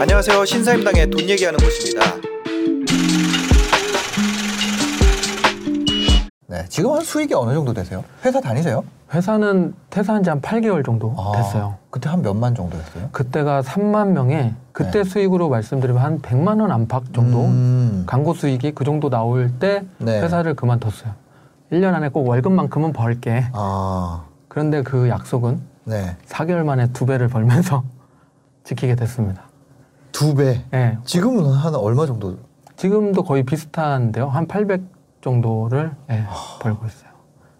[0.00, 0.44] 안녕하세요.
[0.44, 2.00] 신사임당의 돈 얘기하는 곳입니다.
[6.48, 8.04] 네, 지금 한 수익이 어느 정도 되세요?
[8.24, 8.84] 회사 다니세요?
[9.12, 11.76] 회사는 퇴사한 지 한 8개월 정도 아, 됐어요.
[11.90, 13.08] 그때 한 몇만 정도였어요?
[13.12, 15.04] 그때가 3만 명에 그때 네.
[15.04, 18.04] 수익으로 말씀드리면 한 100만 원 안팎 정도 음.
[18.06, 20.20] 광고 수익이 그 정도 나올 때 네.
[20.22, 21.12] 회사를 그만뒀어요.
[21.72, 23.46] 1년 안에 꼭 월급만큼은 벌게.
[23.54, 26.16] 아, 그런데 그 약속은 네.
[26.26, 27.82] 4개월 만에 두 배를 벌면서
[28.64, 29.44] 지키게 됐습니다.
[30.12, 30.62] 두 배.
[30.74, 30.98] 예.
[31.04, 32.36] 지금은 한 얼마 정도?
[32.76, 34.28] 지금도 거의 비슷한데요.
[34.28, 34.82] 한 800
[35.22, 36.24] 정도를 예,
[36.60, 37.10] 벌고 있어요.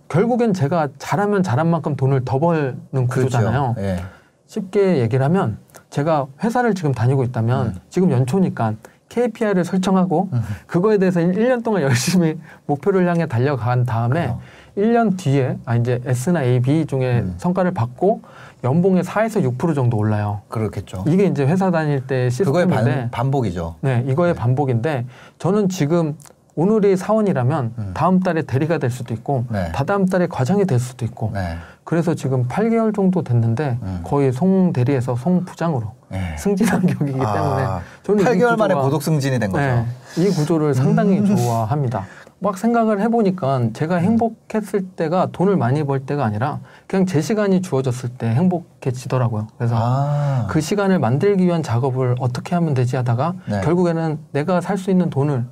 [0.09, 3.75] 결국엔 제가 잘하면 잘한 만큼 돈을 더 벌는 구조잖아요.
[3.75, 3.89] 그렇죠.
[3.89, 4.05] 예.
[4.47, 5.57] 쉽게 얘기를 하면
[5.89, 7.75] 제가 회사를 지금 다니고 있다면 음.
[7.89, 8.75] 지금 연초니까
[9.13, 10.43] KPI를 설정하고 음.
[10.67, 14.41] 그거에 대해서 1년 동안 열심히 목표를 향해 달려간 다음에 그래요.
[14.77, 17.35] 1년 뒤에 아 이제 S나 A, B 중에 음.
[17.37, 18.23] 성과를 받고
[18.65, 20.41] 연봉의 4에서 6% 정도 올라요.
[20.49, 21.05] 그렇겠죠.
[21.07, 23.77] 이게 이제 회사 다닐 때 그거의 시스템인데 반, 반복이죠.
[23.83, 25.05] 네, 이거의 반복인데
[25.39, 26.17] 저는 지금
[26.55, 27.91] 오늘이 사원이라면 음.
[27.95, 29.73] 다음 달에 대리가 될 수도 있고 네.
[29.73, 31.57] 다다음 달에 과장이 될 수도 있고 네.
[31.85, 34.01] 그래서 지금 8개월 정도 됐는데 음.
[34.05, 36.37] 거의 송 대리에서 송 부장으로 네.
[36.39, 39.63] 승진한 격이기 때문에 아, 저는 이 8개월 만에 구조가- 고독 승진이 된 거죠.
[39.65, 39.85] 네,
[40.19, 41.27] 이 구조를 상당히 음.
[41.37, 42.05] 좋아합니다.
[42.39, 46.59] 막 생각을 해보니까 제가 행복했을 때가 돈을 많이 벌 때가 아니라
[46.89, 49.47] 그냥 제 시간이 주어졌을 때 행복해지더라고요.
[49.57, 53.61] 그래서 아, 그 시간을 만들기 위한 작업을 어떻게 하면 되지 하다가 네.
[53.63, 55.45] 결국에는 내가 살 수 있는 돈을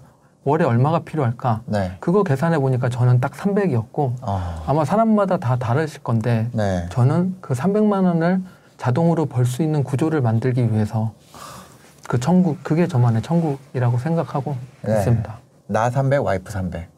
[0.44, 1.92] 월에 얼마가 필요할까 네.
[2.00, 6.86] 그거 계산해 보니까 저는 딱 300이었고 아, 아마 사람마다 다 다르실 건데 네.
[6.90, 8.40] 저는 그 300만 원을
[8.78, 11.12] 자동으로 벌 수 있는 구조를 만들기 위해서
[12.08, 14.96] 그 천국 그게 저만의 천국이라고 생각하고 네.
[14.98, 15.38] 있습니다.
[15.66, 16.88] 나 300, 와이프 300.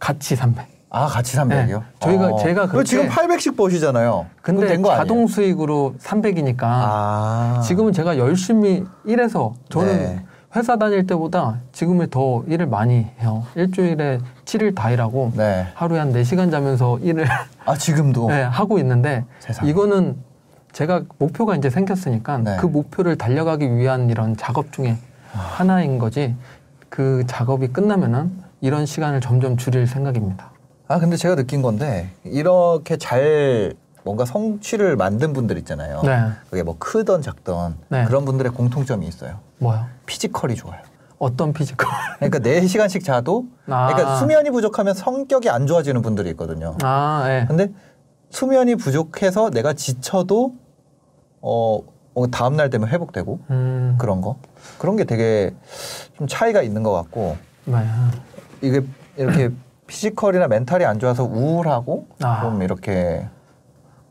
[0.00, 0.66] 같이 300.
[0.92, 1.78] 아, 같이 300이요?
[1.78, 1.84] 네.
[2.00, 4.26] 저희가- 제가 그럼 지금 그렇게- 800씩 버시잖아요.
[4.42, 4.76] 근데?
[4.82, 7.60] 자동 수익으로 300이니까 아.
[7.64, 10.24] 지금은 제가 열심히 일해서 저는 네.
[10.56, 13.44] 회사 다닐 때보다 지금은 더 일을 많이 해요.
[13.54, 15.68] 일주일에 7일 다 일하고 네.
[15.74, 17.26] 하루에 한 4시간 자면서 일을
[17.64, 18.28] 아, 지금도?
[18.28, 19.70] 네, 하고 있는데 세상에.
[19.70, 20.16] 이거는
[20.72, 22.56] 제가 목표가 이제 생겼으니까 네.
[22.60, 24.96] 그 목표를 달려가기 위한 이런 작업 중에
[25.32, 25.38] 아.
[25.38, 26.34] 하나인 거지
[26.88, 30.50] 그 작업이 끝나면은 이런 시간을 점점 줄일 생각입니다.
[30.88, 36.02] 아, 근데 제가 느낀 건데, 이렇게 잘 뭔가 성취를 만든 분들 있잖아요.
[36.02, 36.30] 네.
[36.50, 38.04] 그게 뭐 크던 작던 네.
[38.06, 39.38] 그런 분들의 공통점이 있어요.
[39.60, 39.86] 뭐요?
[40.06, 40.80] physical이 좋아요.
[41.18, 41.88] 어떤 physical?
[42.16, 43.88] 그러니까 4시간씩 자도 아.
[43.88, 46.76] 그러니까 수면이 부족하면 성격이 안 좋아지는 분들이 있거든요.
[46.82, 47.44] 아, 예.
[47.46, 47.68] 근데
[48.30, 50.54] 수면이 부족해서 내가 지쳐도
[51.42, 51.80] 어,
[52.14, 54.36] 어, 다음 날 되면 회복되고 음, 그런 거
[54.78, 55.54] 그런 게 되게
[56.16, 57.76] 좀 차이가 있는 것 같고 네.
[58.62, 58.82] 이게
[59.16, 59.50] 이렇게
[59.86, 62.40] physical이나 mental이 안 좋아서 우울하고 아.
[62.42, 63.28] 좀 이렇게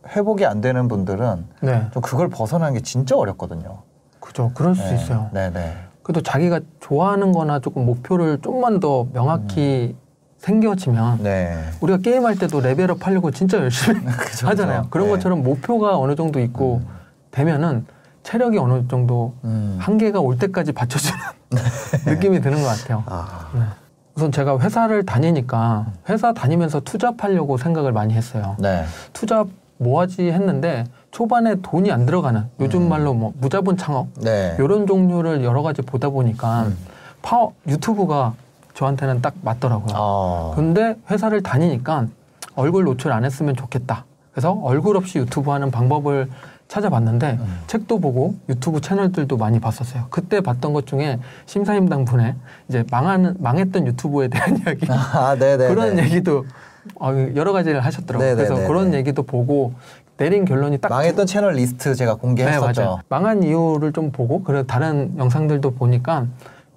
[0.08, 1.88] 회복이 안 되는 분들은 네.
[1.92, 3.84] 좀 그걸 벗어나는 게 진짜 어렵거든요.
[4.30, 4.52] 그죠.
[4.54, 4.96] 그럴 수 네.
[4.96, 5.30] 있어요.
[5.34, 5.76] 네, 네.
[6.04, 9.96] 그래도 자기가 좋아하는 거나 조금 목표를 좀만 더 명확히
[10.38, 11.58] 생겨지면 네.
[11.82, 14.00] 우리가 게임할 때도 level up 하려고 진짜 열심히
[14.46, 14.88] 하잖아요.
[14.92, 15.14] 그런 네.
[15.14, 16.82] 것처럼 목표가 어느 정도 있고
[17.32, 17.86] 되면은
[18.22, 19.78] 체력이 어느 정도 음.
[19.80, 21.20] 한계가 올 때까지 받쳐주는
[22.06, 23.04] 느낌이 드는 것 같아요.
[23.08, 23.62] 아, 네.
[24.14, 28.56] 우선 제가 회사를 다니니까 회사 다니면서 투잡하려고 생각을 많이 했어요.
[28.60, 28.86] 네.
[29.14, 29.48] 투잡
[29.78, 32.90] 뭐 하지 했는데 초반에 돈이 안 들어가는 요즘 음.
[32.90, 34.56] 말로 뭐 무자본 창업 네.
[34.60, 36.78] 이런 종류를 여러 가지 보다 보니까 음.
[37.22, 38.34] 파워 유튜브가
[38.76, 39.94] 저한테는 딱 맞더라고요.
[39.94, 40.52] 아.
[40.56, 42.08] 근데 회사를 다니니까
[42.56, 44.06] 얼굴 노출 안 했으면 좋겠다.
[44.32, 46.30] 그래서 얼굴 없이 유튜브 하는 방법을
[46.68, 47.60] 찾아봤는데 음.
[47.66, 50.06] 책도 보고 유튜브 채널들도 많이 봤었어요.
[50.12, 52.36] 그때 봤던 것 중에 신사임당 분의
[52.70, 55.68] 이제 망하는 망했던 유튜브에 대한 이야기 아, 네, 네.
[55.68, 56.04] 그런 네.
[56.04, 56.46] 얘기도
[56.96, 58.28] 어, 여러 가지를 하셨더라고요.
[58.28, 58.98] 네, 네, 그래서 네, 그런 네.
[58.98, 59.74] 얘기도 보고
[60.20, 62.82] 내린 결론이 딱 망했던 채널 리스트 제가 네, 공개했었죠.
[62.82, 63.00] 맞아요.
[63.08, 66.28] 망한 이유를 좀 보고 그리고 다른 영상들도 보니까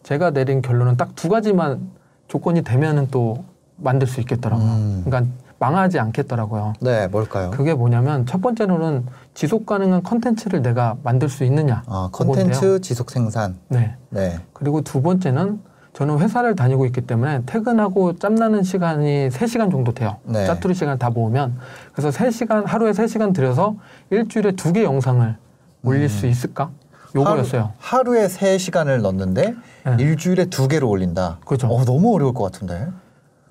[0.05, 1.91] 제가 내린 결론은 딱 두 가지만
[2.29, 3.45] 조건이 되면은 또
[3.77, 4.67] 만들 수 있겠더라고요.
[4.67, 5.03] 음.
[5.05, 6.75] 그러니까 망하지 않겠더라고요.
[6.81, 7.51] 네, 뭘까요?
[7.51, 11.83] 그게 뭐냐면 첫 번째로는 지속 가능한 컨텐츠를 내가 만들 수 있느냐.
[11.87, 12.09] 아.
[12.13, 13.57] 컨텐츠 지속 생산.
[13.69, 13.97] 네.
[14.11, 14.39] 네.
[14.53, 15.61] 그리고 두 번째는
[15.93, 20.17] 저는 회사를 다니고 있기 때문에 퇴근하고 짬나는 시간이 세시간 정도 돼요.
[20.25, 20.47] 네.
[20.47, 21.59] 짜투리 시간 다 모으면.
[21.93, 23.77] 그래서 세시간 하루에 세시간 들여서
[24.11, 25.37] 일주일에 두 개 영상을
[25.85, 26.71] 올릴 수 있을까?
[27.15, 27.73] 요거였어요.
[27.79, 29.55] 하루, 하루에 3시간을 넣는데
[29.85, 29.97] 네.
[30.03, 31.39] 일주일에 두 개로 올린다.
[31.45, 31.67] 그죠.
[31.69, 32.89] 어, 너무 어려울 것 같은데.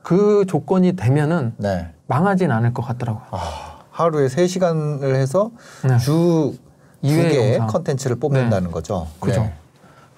[0.02, 1.90] 그 조건이 되면은 네.
[2.08, 3.24] 망하진 않을 것 같더라고요.
[3.30, 5.52] 아, 하루에 3시간을 해서
[5.88, 5.96] 네.
[6.00, 6.56] 주두
[7.04, 7.68] 이외의 개의 영상.
[7.68, 9.06] 컨텐츠를 뽑는다는 거죠.
[9.20, 9.48] 그죠.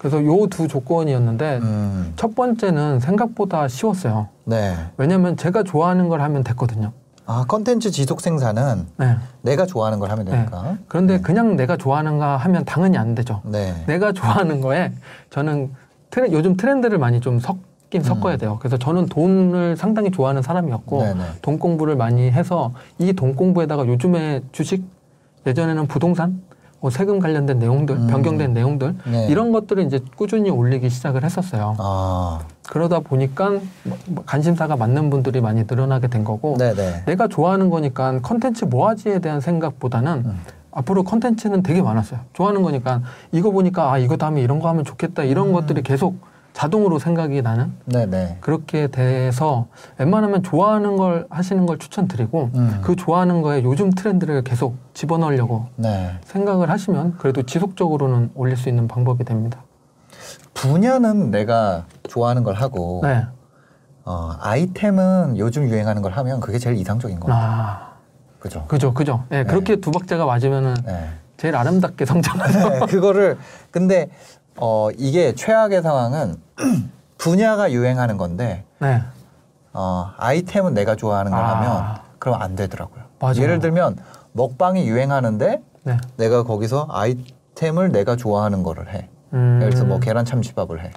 [0.04, 0.10] 네.
[0.10, 4.28] 그래서 요 두 조건이었는데 음, 첫 번째는 생각보다 쉬웠어요.
[4.44, 4.74] 네.
[4.98, 6.92] 왜냐면 제가 좋아하는 걸 하면 됐거든요.
[7.26, 9.16] 아 컨텐츠 지속 생산은 네.
[9.40, 10.76] 내가 좋아하는 걸 하면 되니까.
[10.88, 13.40] 그런데 그냥 내가 좋아하는가 하면 당연히 안 되죠.
[13.44, 13.74] 네.
[13.86, 14.92] 내가 좋아하는 거에
[15.30, 15.72] 저는
[16.10, 18.04] 트렌, 요즘 트렌드를 많이 좀 섞긴 음.
[18.04, 18.58] 섞어야 돼요.
[18.60, 21.20] 그래서 저는 돈을 상당히 좋아하는 사람이었고 네네.
[21.40, 24.84] 돈 공부를 많이 해서 이 돈 공부에다가 요즘에 주식
[25.46, 26.42] 예전에는 부동산
[26.84, 28.06] 뭐 세금 관련된 내용들 음.
[28.08, 29.26] 변경된 내용들 네.
[29.30, 31.76] 이런 것들을 이제 꾸준히 올리기 시작을 했었어요.
[31.78, 33.52] 아, 그러다 보니까
[33.84, 37.04] 뭐- 뭐 관심사가 맞는 분들이 많이 늘어나게 된 거고 네네.
[37.06, 40.38] 내가 좋아하는 거니까 컨텐츠 뭐 하지에 대한 생각보다는 음.
[40.72, 42.20] 앞으로 컨텐츠는 되게 많았어요.
[42.34, 43.00] 좋아하는 거니까
[43.32, 45.52] 이거 보니까 아 이거 다음에 이런 거 하면 좋겠다 이런 음.
[45.54, 46.16] 것들이 계속
[46.54, 48.38] 자동으로 생각이 나는 네네.
[48.40, 49.66] 그렇게 돼서
[49.98, 52.78] 웬만하면 좋아하는 걸 하시는 걸 추천드리고 음.
[52.82, 56.12] 그 좋아하는 거에 요즘 트렌드를 계속 집어넣으려고 네.
[56.24, 59.62] 생각을 하시면 그래도 지속적으로는 올릴 수 있는 방법이 됩니다.
[60.54, 63.26] 분야는 내가 좋아하는 걸 하고 네.
[64.04, 67.50] 어, 아이템은 요즘 유행하는 걸 하면 그게 제일 이상적인 거 같아요.
[67.50, 67.92] 아,
[68.38, 68.64] 그죠?
[68.68, 69.24] 그죠, 그죠.
[69.32, 71.08] 예, 그렇게 두 박자가 맞으면은 네.
[71.36, 72.68] 제일 아름답게 성장하죠.
[72.68, 73.38] 네, 그거를
[73.72, 74.08] 근데
[74.56, 76.36] 어, 이게 최악의 상황은
[77.18, 79.02] 분야가 유행하는 건데 네.
[79.72, 81.56] 어, 아이템은 내가 좋아하는 걸 아.
[81.56, 83.04] 하면 그럼 안 되더라고요.
[83.18, 83.36] 맞아요.
[83.38, 83.96] 예를 들면
[84.32, 85.96] 먹방이 유행하는데 네.
[86.16, 89.08] 내가 거기서 아이템을 내가 좋아하는 거를 해.
[89.32, 89.58] 음.
[89.60, 90.90] 예를 들어서 뭐 계란 참치밥을 해.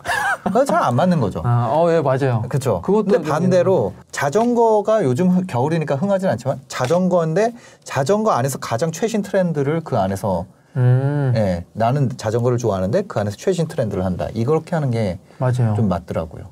[0.43, 1.41] 그건 잘 안 맞는 거죠.
[1.43, 2.43] 아, 어, 예, 맞아요.
[2.47, 2.81] 그렇죠.
[2.81, 9.21] 그것도 근데 좀 반대로 자전거가 요즘 흐- 겨울이니까 흥하진 않지만 자전거인데 자전거 안에서 가장 최신
[9.23, 10.45] 트렌드를 그 안에서
[10.77, 14.27] 음, 예, 나는 자전거를 좋아하는데 그 안에서 최신 트렌드를 한다.
[14.33, 15.75] 이렇게 하는 게 좀 맞아요.
[15.87, 16.43] 맞더라고요.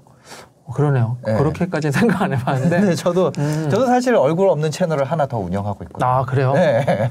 [0.66, 1.18] 어, 그러네요.
[1.25, 1.33] 네.
[1.38, 2.80] 그렇게까지 생각 안 해봤는데.
[2.80, 3.68] 근데 저도 음.
[3.69, 6.10] 저도 사실 얼굴 없는 채널을 하나 더 운영하고 있거든요.
[6.10, 6.54] 아, 그래요?
[6.54, 7.10] 네.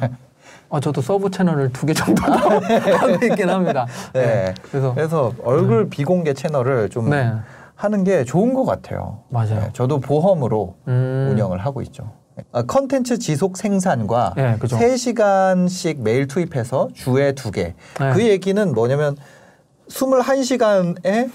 [0.69, 3.87] 어, 저도 서브 채널을 두 개 정도 하고 있긴 합니다.
[4.13, 4.55] 네.
[4.71, 7.33] 그래서, 그래서 얼굴 비공개 채널을 좀 네.
[7.77, 9.19] 하는 게 좋은 것 같아요.
[9.29, 9.61] 맞아요.
[9.61, 11.29] 네, 저도 보험으로 음.
[11.31, 12.11] 운영을 하고 있죠.
[12.53, 14.77] 아, 컨텐츠 지속 생산과 네, 그죠.
[14.77, 17.75] 3시간씩 매일 투입해서 주에 두 개.
[18.01, 18.13] 네.
[18.13, 19.17] 그 얘기는 뭐냐면
[19.89, 21.31] 21시간에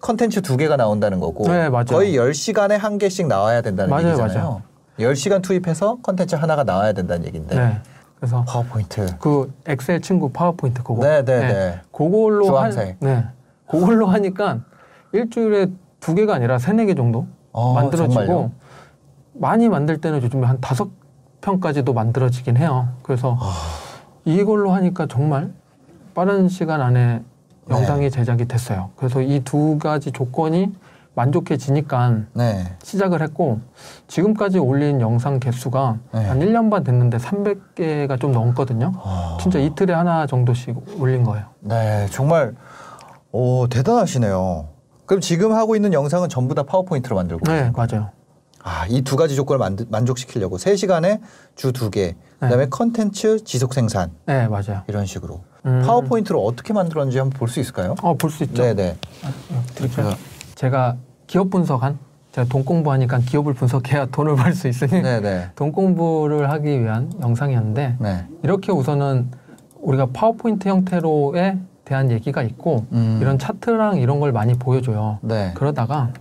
[0.00, 1.84] 컨텐츠 두 개가 나온다는 거고 네, 맞아요.
[1.84, 4.62] 거의 10시간에 한 개씩 나와야 된다는 맞아요, 얘기잖아요.
[4.98, 7.80] 10시간 투입해서 컨텐츠 하나가 나와야 된다는 얘기인데 네.
[8.16, 9.16] 그래서 파워포인트.
[9.18, 11.02] 그 엑셀 친구 파워포인트 그거.
[11.02, 11.80] 네, 네, 네.
[11.92, 12.88] 그걸로 주황색.
[12.88, 13.24] 한, 네.
[13.66, 14.60] 그걸로 하니까
[15.12, 15.68] 일주일에
[16.00, 18.52] 두 개가 아니라 세네 개 정도 어, 만들어지고 정말요?
[19.40, 20.88] 많이 만들 때는 요즘에 한 다섯
[21.40, 22.88] 편까지도 만들어지긴 해요.
[23.02, 23.52] 그래서 아.
[24.26, 25.50] 이걸로 하니까 정말
[26.14, 27.22] 빠른 시간 안에
[27.66, 27.74] 네.
[27.74, 28.90] 영상이 제작이 됐어요.
[28.96, 30.72] 그래서 이 두 가지 조건이
[31.14, 32.64] 만족해지니까 네.
[32.82, 33.60] 시작을 했고
[34.08, 36.26] 지금까지 올린 영상 개수가 네.
[36.26, 38.92] 한 1년 반 됐는데 300개가 좀 넘거든요.
[38.96, 39.38] 어.
[39.40, 41.46] 진짜 이틀에 하나 정도씩 올린 거예요.
[41.60, 42.54] 네, 정말
[43.32, 44.68] 오 대단하시네요.
[45.06, 48.10] 그럼 지금 하고 있는 영상은 전부 다 파워포인트로 만들고 네, 맞아요.
[48.62, 51.20] 아, 이 두 가지 조건을 만들, 만족시키려고 세시간에
[51.56, 54.82] 주 두 개, 그다음에 컨텐츠 지속 생산 네, 맞아요.
[54.88, 55.82] 이런 식으로 음.
[55.84, 57.94] 파워포인트로 어떻게 만들었는지 한번 볼 수 있을까요?
[58.02, 58.62] 어, 볼 수 있죠.
[58.62, 58.96] 네, 네.
[59.74, 60.14] 드릴까요?
[60.54, 60.96] 제가
[61.26, 61.98] 기업 분석한
[62.32, 65.50] 제가 돈 공부하니까 기업을 분석해야 돈을 벌 수 있으니 네, 네.
[65.56, 68.26] 돈 공부를 하기 위한 영상이었는데 네.
[68.42, 69.30] 이렇게 우선은
[69.80, 73.18] 우리가 파워포인트 형태로에 대한 얘기가 있고 음.
[73.20, 75.18] 이런 차트랑 이런 걸 많이 보여줘요.
[75.22, 75.52] 네.
[75.56, 76.12] 그러다가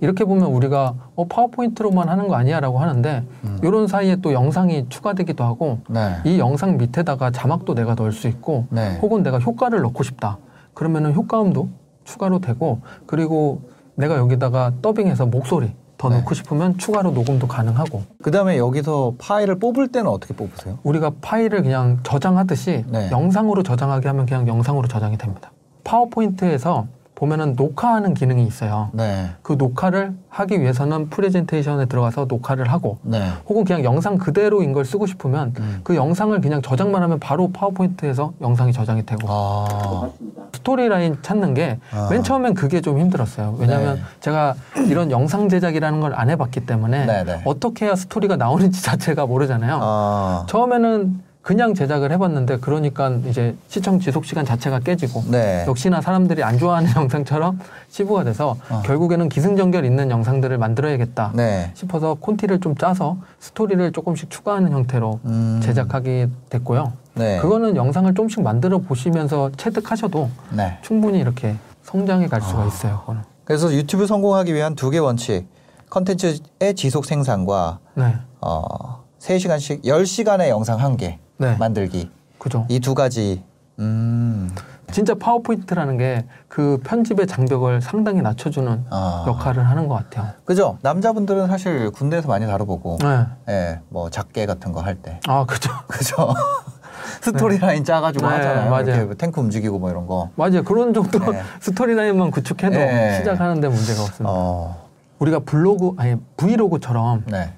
[0.00, 3.58] 이렇게 보면 우리가 어, 파워포인트로만 하는 거 아니야라고 하는데 음.
[3.62, 6.16] 이런 사이에 또 영상이 추가되기도 하고 네.
[6.24, 8.98] 이 영상 밑에다가 자막도 내가 넣을 수 있고 네.
[9.02, 10.38] 혹은 내가 효과를 넣고 싶다.
[10.74, 11.68] 그러면은 효과음도
[12.04, 13.62] 추가로 되고 그리고
[13.96, 16.18] 내가 여기다가 더빙해서 목소리 더 네.
[16.18, 20.78] 넣고 싶으면 추가로 녹음도 가능하고 그다음에 여기서 파일을 뽑을 때는 어떻게 뽑으세요?
[20.84, 23.10] 우리가 파일을 그냥 저장하듯이 네.
[23.10, 25.50] 영상으로 저장하게 하면 그냥 영상으로 저장이 됩니다.
[25.82, 26.86] 파워포인트에서
[27.18, 28.90] 보면은 녹화하는 기능이 있어요.
[28.92, 29.30] 네.
[29.42, 33.28] 그 녹화를 하기 위해서는 프레젠테이션에 들어가서 녹화를 하고 네.
[33.48, 35.80] 혹은 그냥 영상 그대로인 걸 쓰고 싶으면 음.
[35.82, 40.08] 그 영상을 그냥 저장만 하면 바로 파워포인트에서 영상이 저장이 되고 아.
[40.54, 42.22] 스토리라인 찾는 게 맨 아.
[42.22, 43.56] 처음엔 그게 좀 힘들었어요.
[43.58, 44.02] 왜냐하면 네.
[44.20, 44.54] 제가
[44.86, 47.42] 이런 영상 제작이라는 걸 안 해봤기 때문에 네, 네.
[47.44, 49.78] 어떻게 해야 스토리가 나오는지 자체가 모르잖아요.
[49.82, 50.46] 아.
[50.48, 55.64] 처음에는 그냥 제작을 해봤는데 그러니까 이제 시청 지속 시간 자체가 깨지고 네.
[55.66, 58.82] 역시나 사람들이 안 좋아하는 영상처럼 치부가 돼서 어.
[58.84, 61.70] 결국에는 기승전결 있는 영상들을 만들어야겠다 네.
[61.72, 65.60] 싶어서 콘티를 좀 짜서 스토리를 조금씩 추가하는 형태로 음.
[65.64, 66.92] 제작하게 됐고요.
[67.14, 67.38] 네.
[67.38, 70.76] 그거는 영상을 조금씩 만들어 보시면서 체득하셔도 네.
[70.82, 72.98] 충분히 이렇게 성장해 갈 수가 있어요.
[73.00, 73.22] 그거는.
[73.46, 75.46] 그래서 유튜브 성공하기 위한 두 개 원칙.
[75.88, 82.10] 컨텐츠의 지속 생산과 네, 어, 3시간씩 10시간의 영상 한 개 네, 만들기.
[82.38, 82.66] 그죠.
[82.68, 83.42] 이 두 가지.
[83.78, 84.50] 음.
[84.90, 89.24] 진짜 파워포인트라는 게 그 편집의 장벽을 상당히 낮춰주는 아.
[89.28, 90.32] 역할을 하는 것 같아요.
[90.44, 90.78] 그죠?
[90.82, 93.26] 남자분들은 사실 군대에서 많이 다뤄보고, 네.
[93.48, 95.70] 예, 뭐 작계 같은 거 할 때, 아, 그죠.
[95.86, 96.34] 그죠?
[97.22, 98.70] 스토리라인 짜가지고 네, 하잖아요.
[98.70, 98.86] 맞아요.
[98.96, 100.30] 이렇게 탱크 움직이고 뭐 이런 거.
[100.36, 100.62] 맞아요.
[100.64, 101.42] 그런 정도 네.
[101.60, 103.18] 스토리라인만 구축해도 네.
[103.18, 104.24] 시작하는데 문제가 없습니다.
[104.32, 107.52] 어, 우리가 블로그, 아니, 브이로그처럼 네.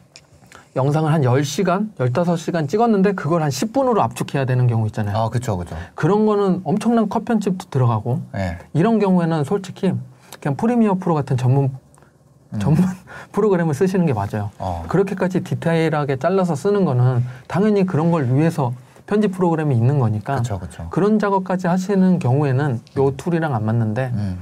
[0.76, 5.16] 영상을 한 10시간, 15시간 찍었는데 그걸 한 10분으로 압축해야 되는 경우 있잖아요.
[5.16, 5.76] 아, 그쵸, 그쵸.
[5.94, 8.58] 그런 거는 엄청난 컷 편집도 들어가고 예.
[8.72, 9.92] 이런 경우에는 솔직히
[10.40, 11.70] 그냥 프리미어 프로 같은 전문
[12.60, 12.84] 전문
[13.32, 14.50] 프로그램을 쓰시는 게 맞아요.
[14.54, 14.58] 음.
[14.58, 14.84] 어.
[14.88, 18.72] 그렇게까지 디테일하게 잘라서 쓰는 거는 당연히 그런 걸 위해서
[19.06, 20.88] 편집 프로그램이 있는 거니까 그쵸, 그쵸.
[20.94, 24.38] 런 작업까지 하시는 경우에는 요 툴이랑 안 맞는데 음.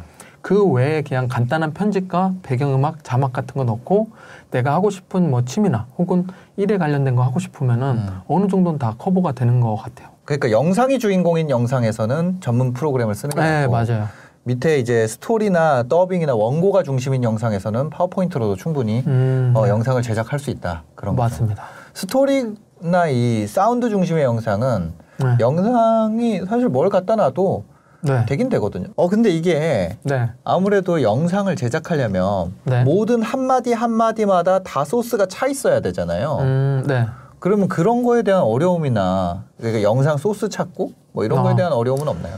[0.49, 4.09] 그 외에 그냥 간단한 편집과 배경음악, 자막 같은 거 넣고
[4.51, 6.27] 내가 하고 싶은 뭐 취미나 혹은
[6.57, 8.21] 일에 관련된 거 하고 싶으면은 음.
[8.29, 10.09] 어느 정도는 다 커버가 되는 것 같아요.
[10.25, 14.09] 그러니까 영상이 주인공인 영상에서는 전문 프로그램을 쓰는 게 네, 맞아요.
[14.45, 19.69] 밑에 이제 스토리나 더빙이나 원고가 중심인 영상에서는 파워포인트로도 충분히 음, 어, 네.
[19.69, 20.85] 영상을 제작할 수 있다.
[20.95, 21.25] 그런 거죠.
[21.25, 21.65] 맞습니다.
[21.93, 25.27] 스토리나 이 사운드 중심의 영상은 네.
[25.41, 27.65] 영상이 사실 뭘 갖다 놔도
[28.01, 28.25] 네.
[28.27, 28.87] 되긴 되거든요.
[28.97, 30.31] 어 근데 이게 네.
[30.45, 32.85] 아무래도 영상을 제작하려면 네.
[32.85, 36.39] 모든 한 마디 한 마디마다 다 소스가 차 있어야 되잖아요.
[36.41, 37.07] 음, 네.
[37.41, 41.57] 그러면 그런 거에 대한 어려움이나 그러니까 영상 소스 찾고 뭐 이런 거에 아.
[41.57, 42.37] 대한 어려움은 없나요?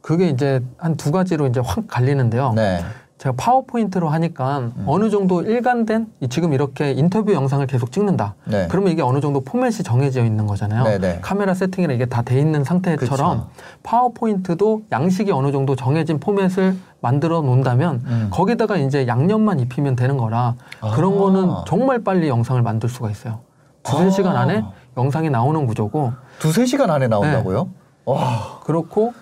[0.00, 2.52] 그게 이제 한 두 가지로 이제 확 갈리는데요.
[2.54, 2.80] 네.
[3.22, 4.84] 제가 파워포인트로 하니까 음.
[4.84, 8.34] 어느 정도 일관된 이 지금 이렇게 인터뷰 영상을 계속 찍는다.
[8.46, 8.66] 네.
[8.68, 10.82] 그러면 이게 어느 정도 포맷이 정해져 있는 거잖아요.
[10.82, 11.20] 네네.
[11.22, 13.48] 카메라 세팅이나 이게 다 돼 있는 상태처럼 그쵸.
[13.84, 18.28] 파워포인트도 양식이 어느 정도 정해진 포맷을 만들어 놓는다면 음.
[18.32, 20.56] 거기다가 이제 양념만 입히면 되는 거라
[20.94, 21.18] 그런 아.
[21.18, 23.38] 거는 정말 빨리 영상을 만들 수가 있어요.
[23.84, 24.10] 두세 아.
[24.10, 24.64] 시간 안에
[24.96, 27.64] 영상이 나오는 구조고 두세 시간 안에 나온다고요?
[27.64, 27.70] 네.
[28.04, 28.58] 와.
[28.64, 29.14] 그렇고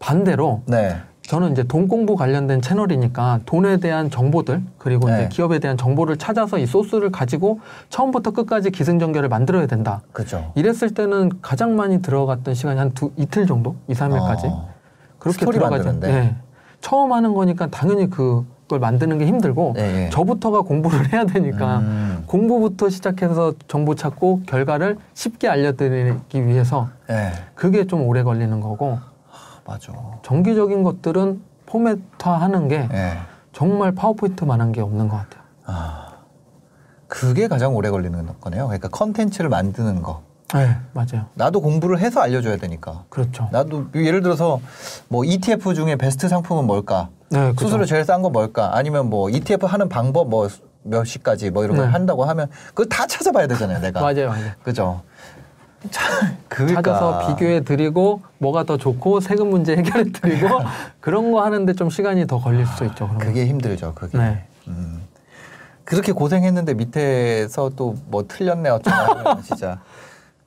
[0.00, 0.96] 반대로 네.
[1.28, 5.14] 저는 이제 돈 공부 관련된 채널이니까 돈에 대한 정보들 그리고 네.
[5.16, 10.00] 이제 기업에 대한 정보를 찾아서 이 소스를 가지고 처음부터 끝까지 기승전결을 만들어야 된다.
[10.12, 10.52] 그죠.
[10.54, 14.70] 이랬을 때는 가장 많이 들어갔던 시간이 한 두 이틀 정도, 이 삼일까지 어.
[15.18, 16.00] 그렇게 스토리 들어가죠.
[16.00, 16.34] 네.
[16.80, 20.10] 처음 하는 거니까 당연히 그걸 만드는 게 힘들고 네, 네.
[20.10, 22.22] 저부터가 공부를 해야 되니까 음.
[22.26, 27.32] 공부부터 시작해서 정보 찾고 결과를 쉽게 알려드리기 위해서 네.
[27.54, 28.98] 그게 좀 오래 걸리는 거고
[29.68, 29.92] 맞아.
[30.22, 33.18] 정기적인 것들은 포맷화하는 게 네.
[33.52, 35.42] 정말 파워포인트만한 게 없는 것 같아요.
[35.66, 36.08] 아.
[37.06, 38.66] 그게 가장 오래 걸리는 거네요.
[38.66, 40.22] 그러니까 컨텐츠를 만드는 거.
[40.54, 41.26] 네, 맞아요.
[41.34, 43.04] 나도 공부를 해서 알려줘야 되니까.
[43.10, 43.48] 그렇죠.
[43.52, 44.60] 나도 예를 들어서
[45.08, 47.10] 뭐 ETF 중에 베스트 상품은 뭘까?
[47.30, 47.66] 네, 그죠.
[47.66, 48.70] 수수료 제일 싼 거 뭘까?
[48.74, 50.48] 아니면 뭐 ETF 하는 방법 뭐
[50.82, 51.92] 몇 시까지 뭐 이런 걸 네.
[51.92, 54.00] 한다고 하면 그거 다 찾아봐야 되잖아요, 내가.
[54.00, 54.52] 맞아요, 맞아요.
[54.62, 55.02] 그죠?
[55.90, 56.82] 참, 그러니까.
[56.82, 60.48] 찾아서 비교해 드리고 뭐가 더 좋고 세금 문제 해결해 드리고
[61.00, 63.08] 그런 거 하는데 좀 시간이 더 걸릴 수 있죠.
[63.08, 63.18] 거.
[63.18, 64.18] 그게 힘들죠, 그게.
[64.18, 64.44] 네.
[64.68, 65.02] 음.
[65.84, 69.80] 그렇게 고생했는데 밑에서 또 뭐 틀렸네 어쩌나 진짜.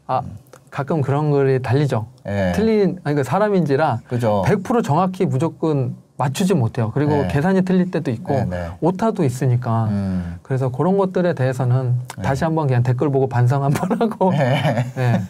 [0.07, 0.21] 아
[0.69, 2.07] 가끔 그런 글이 달리죠.
[2.27, 2.51] 예.
[2.55, 4.43] 틀린 아니 그 사람인지라 그죠.
[4.45, 6.91] 100% 정확히 무조건 맞추지 못해요.
[6.93, 7.27] 그리고 네.
[7.29, 8.69] 계산이 틀릴 때도 있고 네, 네.
[8.79, 10.39] 오타도 있으니까 음.
[10.43, 14.85] 그래서 그런 것들에 대해서는 다시 한번 그냥 댓글 보고 반성 한번 하고 네.
[14.95, 15.21] 네,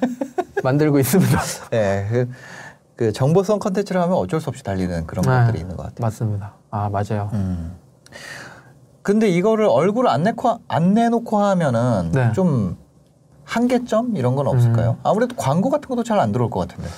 [0.64, 1.40] 만들고 있습니다.
[1.72, 2.08] 네.
[2.12, 2.30] 그,
[2.98, 5.30] 그 정보성 컨텐츠를 하면 어쩔 수 없이 달리는 그런 네.
[5.46, 5.96] 것들이 있는 것 같아요.
[6.02, 6.54] 맞습니다.
[6.72, 7.30] 아 맞아요.
[7.34, 7.72] 음.
[9.02, 12.32] 근데 이거를 얼굴을 안 내고 안 내놓고 하면은 네.
[12.34, 12.76] 좀
[13.46, 14.98] 한계점 이런 건 없을까요?
[15.04, 16.90] 아무래도 광고 같은 것도 잘 안 들어올 것 같은데.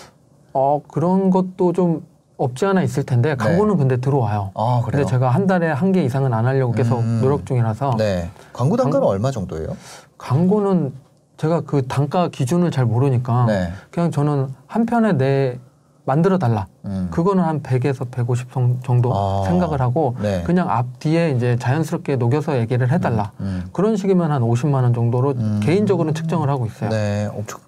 [0.53, 2.05] 어 그런 것도 좀
[2.43, 4.43] 없지 않아 있을 텐데 광고는 근데 들어와요.
[4.45, 4.51] 네.
[4.55, 5.03] 아 그래요?
[5.03, 7.19] 근데 제가 한 달에 한 개 이상은 안 하려고 계속 음.
[7.21, 8.29] 노력 중이라서 네.
[8.51, 9.75] 광고 단가는 얼마 정도예요?
[10.17, 10.93] 광고는
[11.37, 13.71] 제가 그 단가 기준을 잘 모르니까 네.
[13.91, 15.59] 그냥 저는 한 편에 내
[16.05, 16.65] 만들어 달라.
[16.85, 17.07] 음.
[17.11, 19.43] 그거는 한 100에서 150 정- 정도 아.
[19.47, 20.43] 생각을 하고 네.
[20.43, 23.31] 그냥 앞뒤에 이제 자연스럽게 녹여서 얘기를 해 달라.
[23.39, 23.63] 음.
[23.71, 25.59] 그런 식이면 한 50만 원 정도로 음.
[25.63, 26.89] 개인적으로는 측정을 하고 있어요.
[26.89, 27.29] 네.
[27.33, 27.59] 엄청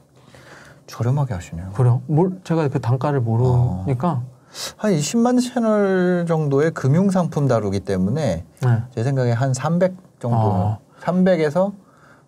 [0.87, 1.69] 저렴하게 하시네요.
[1.73, 2.01] 그래요?
[2.07, 4.21] 뭘 제가 그 단가를 모르니까
[4.77, 8.83] 한 20만 채널 정도의 금융 상품 다루기 때문에 네.
[8.93, 10.77] 제 생각에 한 300 정도, 아.
[11.01, 11.73] 300에서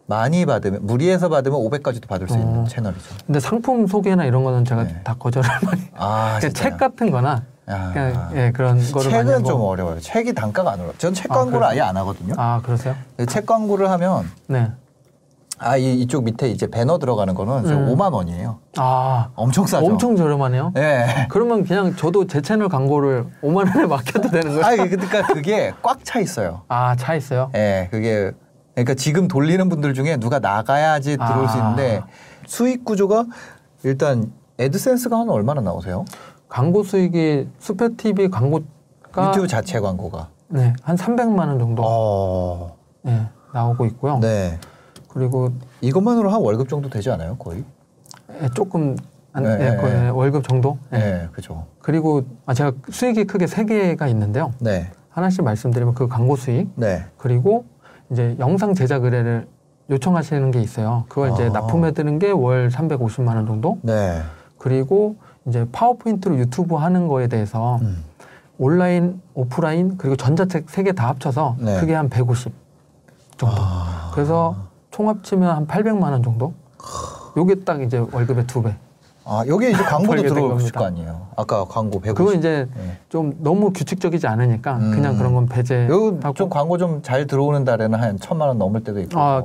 [0.06, 2.66] 많이 받으면 무리해서 받으면 500까지도 받을 수 있는 어.
[2.66, 3.04] 채널이죠.
[3.26, 5.02] 근데 상품 소개나 이런 거는 제가 네.
[5.04, 5.82] 다 거절을 많이.
[5.96, 6.40] 아?
[6.54, 7.92] 책 같은 거나 아.
[7.94, 9.44] 그냥 예, 그런 거를 책은.
[9.44, 10.00] 좀 어려워요.
[10.00, 10.94] 책이 단가가 안 올라.
[10.98, 11.70] 전책 아, 광고를 그래요?
[11.72, 12.34] 아예 안 하거든요.
[12.38, 12.96] 아, 그러세요?
[13.28, 14.72] 책 광고를 하면 네.
[15.60, 17.88] 아, 이, 이쪽 밑에 이제 배너 들어가는 거는 저 음.
[17.96, 18.60] 5만 원이에요.
[18.78, 19.86] 아, 엄청 싸죠.
[19.86, 20.74] 엄청 저렴하네요.
[20.78, 21.28] 예.
[21.30, 24.66] 그러면 그냥 저도 제 채널 광고를 5만 원에 맡겨도 되는 거예요?
[24.66, 26.62] 아, 그러니까 그게 꽉 차 있어요.
[26.68, 27.50] 아, 차 있어요?
[27.56, 28.32] 예, 그게
[28.76, 31.70] 그러니까 지금 돌리는 분들 중에 누가 나가야지 들어올 수 아.
[31.72, 32.04] 있는데
[32.46, 33.26] 수익 구조가
[33.84, 36.06] 일단 애드센스가 한 얼마나 나오세요?
[36.48, 40.30] 광고 수익이 수페 TV 광고가 유튜브 자체 광고가.
[40.50, 42.78] 네, 한 300만 원 정도 어.
[43.02, 44.20] 네, 나오고 있고요.
[44.20, 44.60] 네.
[45.18, 45.50] 그리고
[45.82, 47.64] 이것만으로 한 월급 정도 되지 않아요, 거의?
[48.44, 48.96] 예, 조금
[49.34, 50.10] 안, 네, 예, 네, 거의 네.
[50.10, 50.78] 월급 정도.
[50.94, 50.98] 예.
[50.98, 51.66] 네, 그죠.
[51.80, 54.52] 그리고 아, 제가 수익이 크게 세 개가 있는데요.
[54.60, 54.92] 네.
[55.10, 57.04] 하나씩 말씀드리면 그 광고 수익 네.
[57.18, 57.66] 그리고
[58.12, 59.48] 이제 영상 제작 의뢰를
[59.90, 61.06] 요청하시는 게 있어요.
[61.10, 61.50] 그걸 이제 아.
[61.50, 63.80] 납품해 드는 게 월 350만 원 정도.
[63.82, 64.22] 네.
[64.60, 65.16] 그리고
[65.48, 68.04] 이제 파워포인트로 유튜브 하는 거에 대해서 음.
[68.60, 71.80] 온라인, 오프라인 그리고 전자책 세 개 다 합쳐서 네.
[71.80, 72.54] 그게 한 150
[73.38, 73.56] 정도.
[73.58, 74.12] 아.
[74.14, 74.67] 그래서
[74.98, 76.56] 총 합치면 한 800만 원 정도.
[77.38, 78.74] 요게 딱 이제 월급의 두 배.
[79.26, 80.80] 아, 여기 이제 광고도 겁니다.
[80.80, 81.28] 거 아니에요.
[81.36, 82.16] 아까 광고 150.
[82.18, 82.98] 그건 이제 네.
[83.08, 84.92] 좀 너무 규칙적이지 않으니까 음.
[84.92, 89.00] 그냥 그런 건 요좀 배제하고 광고 좀 잘 들어오는 달에는 한 천만 원 넘을 때도
[89.02, 89.44] 있고 아.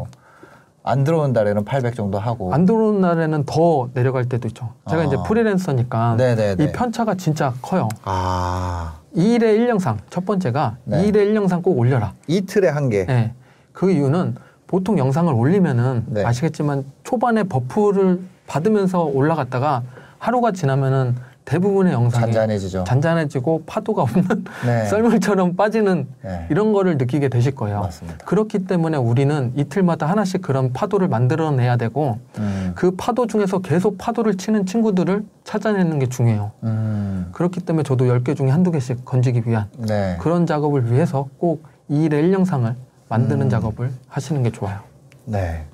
[0.84, 4.70] 안 들어오는 달에는 800 정도 하고 안 들어오는 날에는 더 내려갈 때도 있죠.
[4.88, 5.04] 제가 아.
[5.04, 6.64] 이제 프리랜서니까 네네네.
[6.64, 7.90] 이 편차가 진짜 커요.
[8.04, 11.02] 아 2일에 1영상 첫 번째가 네.
[11.04, 12.14] 2일에 1영상 꼭 올려라.
[12.26, 13.04] 이틀에 한 개.
[13.04, 13.34] 네.
[13.74, 14.36] 그 이유는
[14.72, 16.24] 보통 영상을 올리면은 네.
[16.24, 19.82] 아시겠지만 초반에 버프를 받으면서 올라갔다가
[20.18, 21.14] 하루가 지나면은
[21.44, 22.84] 대부분의 영상이 잔잔해지죠.
[22.84, 24.24] 잔잔해지고 파도가 없는
[24.64, 24.86] 네.
[24.88, 26.46] 썰물처럼 빠지는 네.
[26.48, 27.80] 이런 거를 느끼게 되실 거예요.
[27.80, 28.24] 맞습니다.
[28.24, 32.72] 그렇기 때문에 우리는 이틀마다 하나씩 그런 파도를 만들어내야 되고 음.
[32.74, 36.52] 그 파도 중에서 계속 파도를 치는 친구들을 찾아내는 게 중요해요.
[36.62, 37.28] 음.
[37.32, 40.16] 그렇기 때문에 저도 10개 중에 한두 개씩 건지기 위한 네.
[40.18, 42.74] 그런 작업을 위해서 꼭 2일에 1영상을
[43.12, 43.50] 만드는 음.
[43.50, 44.78] 작업을 하시는 게 좋아요.
[45.26, 45.66] 네.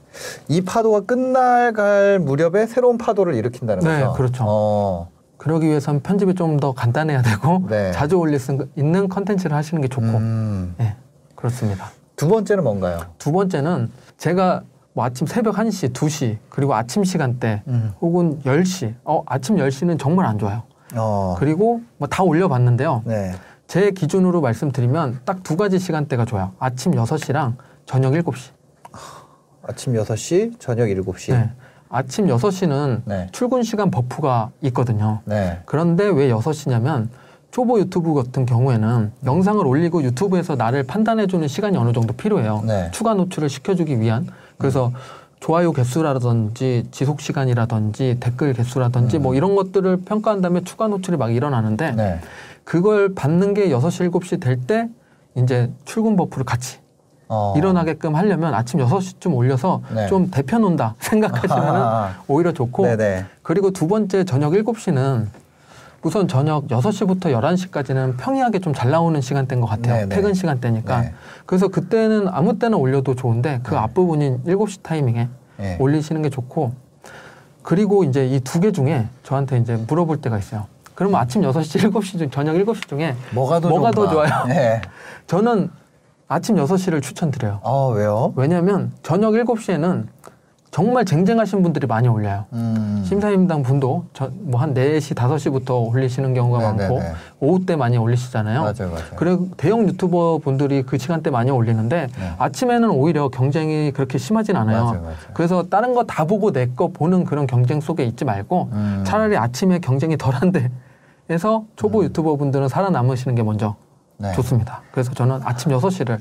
[0.49, 4.13] 이 파도가 끝날 갈 무렵에 새로운 파도를 일으킨다는 네, 거죠.
[4.15, 4.45] 그렇죠.
[4.47, 5.09] 어.
[5.37, 7.93] 그러기 위해서는 편집이 좀 더 간단해야 되고 네.
[7.93, 10.75] 자주 올릴 수 있는 컨텐츠를 하시는 게 좋고 음.
[10.79, 10.97] 네,
[11.37, 11.91] 그렇습니다.
[12.17, 12.99] 두 번째는 뭔가요?
[13.19, 14.63] 두 번째는 제가
[14.95, 17.93] 뭐 아침 새벽 1시, 2시 그리고 아침 시간대 음.
[18.01, 20.63] 혹은 10시 어, 아침 10시는 정말 안 좋아요.
[20.97, 21.37] 어.
[21.39, 23.03] 그리고 뭐 다 올려봤는데요.
[23.05, 23.33] 네.
[23.69, 26.53] 제 기준으로 말씀드리면 딱 두 가지 시간대가 좋아요.
[26.59, 27.55] 아침 6시랑
[27.87, 28.51] 저녁 7시.
[29.63, 31.33] 아침 6시, 저녁 7시.
[31.33, 31.51] 네.
[31.91, 33.29] 아침 6시는 네.
[33.33, 35.21] 출근 시간 버프가 있거든요.
[35.27, 35.61] 네.
[35.67, 37.09] 그런데 왜 6시냐면
[37.51, 42.63] 초보 유튜브 같은 경우에는 영상을 올리고 유튜브에서 나를 판단해주는 시간이 어느 정도 필요해요.
[42.67, 42.91] 네.
[42.93, 44.27] 추가 노출을 시켜주기 위한.
[44.59, 44.93] 그래서
[45.41, 51.91] 좋아요 개수라든지 지속 시간이라든지 댓글 개수라든지 뭐 이런 것들을 평가한 다음에 추가 노출이 막 일어나는데
[51.91, 51.97] 음.
[51.97, 52.21] 네.
[52.73, 54.91] 그걸 받는 게 6시, 7시 될 때
[55.35, 56.81] 이제 출근 버프를 같이
[57.29, 57.55] 어.
[57.57, 60.07] 일어나게끔 하려면 아침 6시쯤 올려서 네.
[60.09, 62.23] 좀 데펴놓는다 생각하시면 아.
[62.29, 63.25] 오히려 좋고 네네.
[63.43, 65.29] 그리고 두 번째 저녁 7시는
[66.03, 69.95] 우선 저녁 6시부터 11시까지는 평이하게 좀 잘 나오는 시간대인 것 같아요.
[70.03, 70.15] 네네.
[70.15, 71.01] 퇴근 시간대니까.
[71.01, 71.15] 네.
[71.47, 75.77] 그래서 그때는 아무 때나 올려도 좋은데 그 앞부분인 7시 타이밍에 네.
[75.81, 76.73] 올리시는 게 좋고
[77.63, 80.67] 그리고 이제 이 두 개 중에 저한테 이제 물어볼 때가 있어요.
[80.99, 84.09] 그러면 아침 6시, 7시 중, 저녁 7시 중에 뭐가 더 뭐가 더?
[84.11, 84.31] 좋아요?
[84.49, 84.81] 네.
[85.29, 85.71] 저는
[86.27, 87.61] 아침 6시를 추천드려요.
[87.63, 88.33] 어, 왜요?
[88.35, 90.07] 왜냐하면 저녁 7시에는
[90.73, 92.47] 정말 쟁쟁하신 분들이 많이 올려요.
[92.53, 93.05] 음.
[93.07, 94.07] 심사임당 분도
[94.41, 96.89] 뭐한 4시, 5시부터 올리시는 경우가 네네네.
[96.89, 97.01] 많고
[97.39, 98.63] 오후 때 많이 올리시잖아요.
[98.63, 99.05] 맞아요, 맞아요.
[99.15, 102.33] 그리고 대형 유튜버 분들이 그 시간대 많이 올리는데 네.
[102.39, 104.85] 아침에는 오히려 경쟁이 그렇게 심하진 않아요.
[104.87, 105.15] 맞아요, 맞아요.
[105.33, 109.05] 그래서 다른 거 다 보고 내 거 보는 그런 경쟁 속에 있지 말고 음.
[109.07, 110.71] 차라리 아침에 경쟁이 덜한데
[111.31, 113.77] 에서 초보 유튜버 분들은 살아남으시는 게 먼저
[114.17, 114.33] 네.
[114.33, 114.83] 좋습니다.
[114.93, 116.19] 그래서 저는 아침 6시를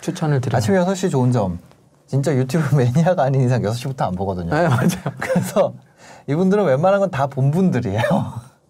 [0.00, 0.58] 추천을 드려요.
[0.58, 1.58] 아침 6시 좋은 점.
[2.06, 4.50] 진짜 유튜브 매니아가 아닌 이상 6시부터 안 보거든요.
[4.54, 4.88] 네, 맞아요.
[5.18, 5.72] 그래서
[6.26, 8.02] 이분들은 웬만한 건 다 본 분들이에요.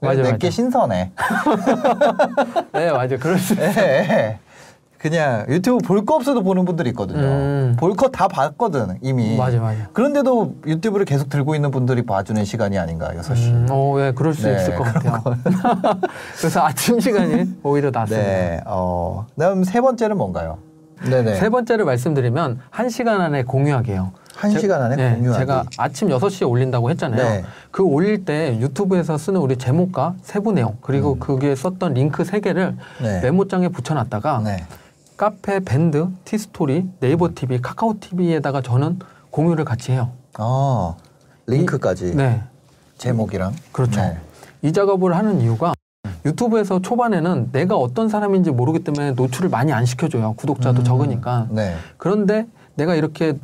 [0.01, 0.51] 맞아요, 내게.
[0.51, 1.11] 신선해.
[2.73, 3.19] 네, 맞아요.
[3.19, 3.85] 그럴 수 있어요.
[3.85, 4.39] 예.
[5.09, 7.21] 그냥 유튜브 볼 거 없어도 보는 분들이 있거든요.
[7.21, 7.77] 음.
[7.79, 9.37] 볼거 다 봤거든, 이미.
[9.37, 9.79] 맞아요, 맞아요.
[9.93, 13.51] 그런데도 유튜브를 계속 들고 있는 분들이 봐주는 시간이 아닌가, 6 시.
[13.51, 15.23] 음, 어, 예, 그럴 수 네, 있을 것 같아요.
[16.39, 18.27] 그래서 아침 시간이 오히려 낫습니다.
[18.27, 18.61] 네.
[18.65, 19.27] 어.
[19.35, 20.57] 그다음 세 번째는 뭔가요?
[21.07, 21.35] 네네.
[21.35, 24.11] 세 번째를 말씀드리면 한 시간 안에 공유하기예요.
[24.37, 25.39] 한 제- 시간 안에 네, 공유하기.
[25.39, 27.23] 제가 아침 6시에 올린다고 했잖아요.
[27.23, 27.45] 네.
[27.71, 32.75] 그 올릴 때 유튜브에서 쓰는 우리 제목과 세부 내용 그리고 그게 썼던 링크 세 개를
[33.01, 33.03] 음.
[33.03, 33.21] 네.
[33.21, 34.65] 메모장에 붙여놨다가 네.
[35.17, 38.99] 카페, 밴드, 티스토리, 네이버 TV, 카카오 TV에다가 저는
[39.31, 40.11] 공유를 같이 해요.
[40.39, 40.97] 어.
[41.47, 42.17] 링크까지.
[42.17, 42.43] 네.
[42.99, 43.53] 제목이랑.
[43.73, 44.01] 그렇죠.
[44.01, 44.19] 네.
[44.63, 45.75] 이 작업을 하는 이유가
[46.25, 50.35] 유튜브에서 초반에는 내가 어떤 사람인지 모르기 때문에 노출을 많이 안 시켜줘요.
[50.35, 50.85] 구독자도 음.
[50.85, 51.49] 적으니까.
[51.51, 51.75] 네.
[51.97, 53.35] 그런데 내가 이렇게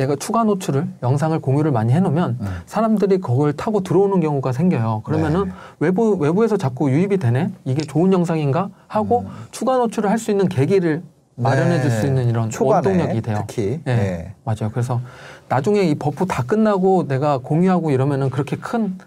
[0.00, 2.46] 내가 추가 노출을 영상을 공유를 많이 해놓으면 음.
[2.64, 5.02] 사람들이 그걸 타고 들어오는 경우가 생겨요.
[5.04, 5.50] 그러면은 네.
[5.78, 11.02] 외부 외부에서 자꾸 유입이 되네 이게 좋은 영상인가 하고 추가 노출을 할 수 있는 계기를
[11.36, 12.02] 마련해 줄 수 음.
[12.02, 12.08] 네.
[12.08, 13.44] 있는 이런 원동력이 돼요.
[13.46, 13.80] 특히.
[13.84, 13.96] 네.
[13.96, 14.34] 네.
[14.44, 14.70] 맞아요.
[14.70, 15.00] 그래서
[15.48, 18.98] 나중에 이 버프 다 끝나고 내가 공유하고 이러면은 그렇게 큰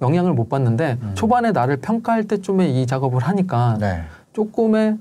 [0.00, 1.12] 영향을 못 받는데 음.
[1.14, 4.02] 초반에 나를 평가할 때쯤에 이 작업을 하니까 네.
[4.32, 4.98] 조금의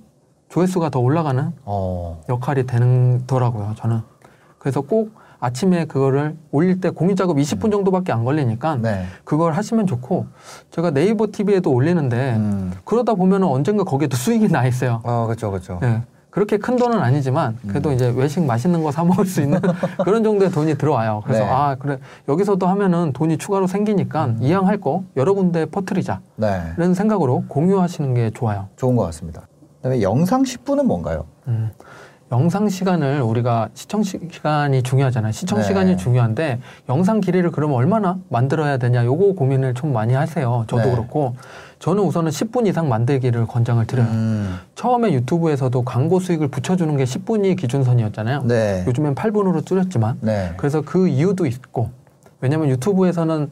[0.49, 2.21] 조회수가 더 올라가는 어.
[2.29, 4.01] 역할이 되더라고요, 저는.
[4.60, 9.06] 그래서 꼭 아침에 그거를 올릴 때 공유 작업 20분 정도밖에 안 걸리니까 네.
[9.25, 10.25] 그걸 하시면 좋고
[10.71, 12.71] 제가 네이버 TV에도 올리는데 음.
[12.86, 15.01] 그러다 보면은 언젠가 거기에도 수익이 나 있어요.
[15.03, 15.79] 아, 그렇죠, 그렇죠.
[15.84, 16.01] 예.
[16.29, 17.95] 그렇게 큰 돈은 아니지만 그래도 음.
[17.95, 19.60] 이제 외식 맛있는 거 사 먹을 수 있는
[20.06, 21.21] 그런 정도의 돈이 들어와요.
[21.25, 21.49] 그래서 네.
[21.51, 24.38] 아 그래 여기서도 하면은 돈이 추가로 생기니까 음.
[24.41, 26.62] 이왕 할 거 여러 군데 퍼뜨리자 네.
[26.77, 28.69] 이런 생각으로 공유하시는 게 좋아요.
[28.77, 29.41] 좋은 것 같습니다.
[29.77, 31.25] 그다음에 영상 10분은 뭔가요?
[31.49, 31.69] 음.
[32.33, 35.31] 영상 시간을 우리가 시청 시- 시간이 중요하잖아요.
[35.31, 35.65] 시청 네.
[35.65, 40.65] 시간이 중요한데 영상 길이를 그러면 얼마나 만들어야 되냐 요거 고민을 좀 많이 하세요.
[40.67, 40.91] 저도 네.
[40.91, 41.35] 그렇고
[41.77, 44.07] 저는 우선은 10분 이상 만들기를 권장을 드려요.
[44.07, 44.57] 음.
[44.73, 48.43] 처음에 유튜브에서도 광고 수익을 붙여주는 게 10분이 기준선이었잖아요.
[48.45, 48.83] 네.
[48.87, 50.53] 요즘엔 8분으로 줄였지만 네.
[50.57, 51.91] 그래서 그 이유도 있고
[52.41, 53.49] 왜냐면 유튜브에서는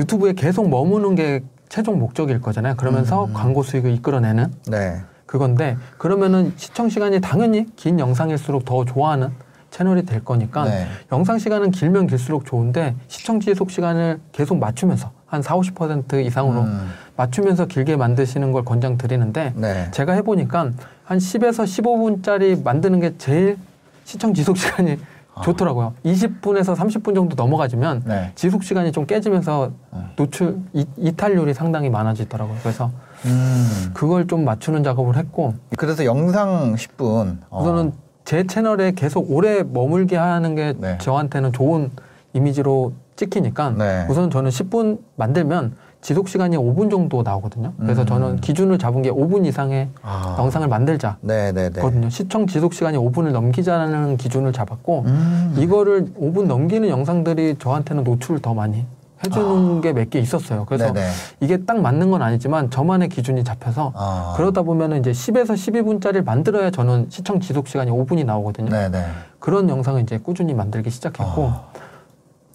[0.00, 2.74] 유튜브에 계속 머무는 게 최종 목적일 거잖아요.
[2.74, 3.32] 그러면서 음.
[3.34, 4.96] 광고 수익을 이끌어내는 네.
[5.26, 9.30] 그건데 그러면은 시청 시간이 당연히 긴 영상일수록 더 좋아하는
[9.70, 10.86] 채널이 될 거니까 네.
[11.12, 16.90] 영상 시간은 길면 길수록 좋은데 시청 지속 시간을 계속 맞추면서 한 4, 50% 이상으로 음.
[17.16, 19.90] 맞추면서 길게 만드시는 걸 권장 드리는데 네.
[19.90, 20.70] 제가 해보니까
[21.04, 23.58] 한 10에서 15분짜리 만드는 게 제일
[24.04, 24.98] 시청 지속 시간이
[25.34, 25.42] 아.
[25.42, 25.92] 좋더라고요.
[26.04, 28.32] 20분에서 30분 정도 넘어가지면 네.
[28.34, 30.10] 지속 시간이 좀 깨지면서 음.
[30.16, 32.56] 노출 이, 이탈률이 상당히 많아지더라고요.
[32.62, 32.90] 그래서
[33.24, 33.90] 음.
[33.94, 37.38] 그걸 좀 맞추는 작업을 했고 그래서 영상 10분.
[37.50, 37.60] 어.
[37.60, 37.92] 우선은
[38.24, 40.98] 제 채널에 계속 오래 머물게 하는 게 네.
[40.98, 41.90] 저한테는 좋은
[42.32, 44.06] 이미지로 찍히니까 네.
[44.10, 47.72] 우선 저는 10분 만들면 지속 시간이 5분 정도 나오거든요.
[47.78, 48.06] 그래서 음.
[48.06, 50.36] 저는 기준을 잡은 게 5분 이상의 아.
[50.38, 51.16] 영상을 만들자.
[51.20, 51.80] 네, 네, 네.
[51.80, 52.10] 거든요.
[52.10, 55.54] 시청 지속 시간이 5분을 넘기자는 기준을 잡았고 음.
[55.58, 58.86] 이거를 5분 넘기는 영상들이 저한테는 노출을 더 많이
[59.24, 60.64] 해주는 게몇 개 있었어요.
[60.66, 60.92] 그래서 아.
[60.92, 61.08] 네네.
[61.40, 64.34] 이게 딱 맞는 건 아니지만 저만의 기준이 잡혀서 아.
[64.36, 68.70] 그러다 보면 이제 10에서 12분짜리를 만들어야 저는 시청 지속 시간이 5분이 나오거든요.
[68.70, 69.06] 네, 네.
[69.38, 71.64] 그런 영상을 이제 꾸준히 만들기 시작했고 아.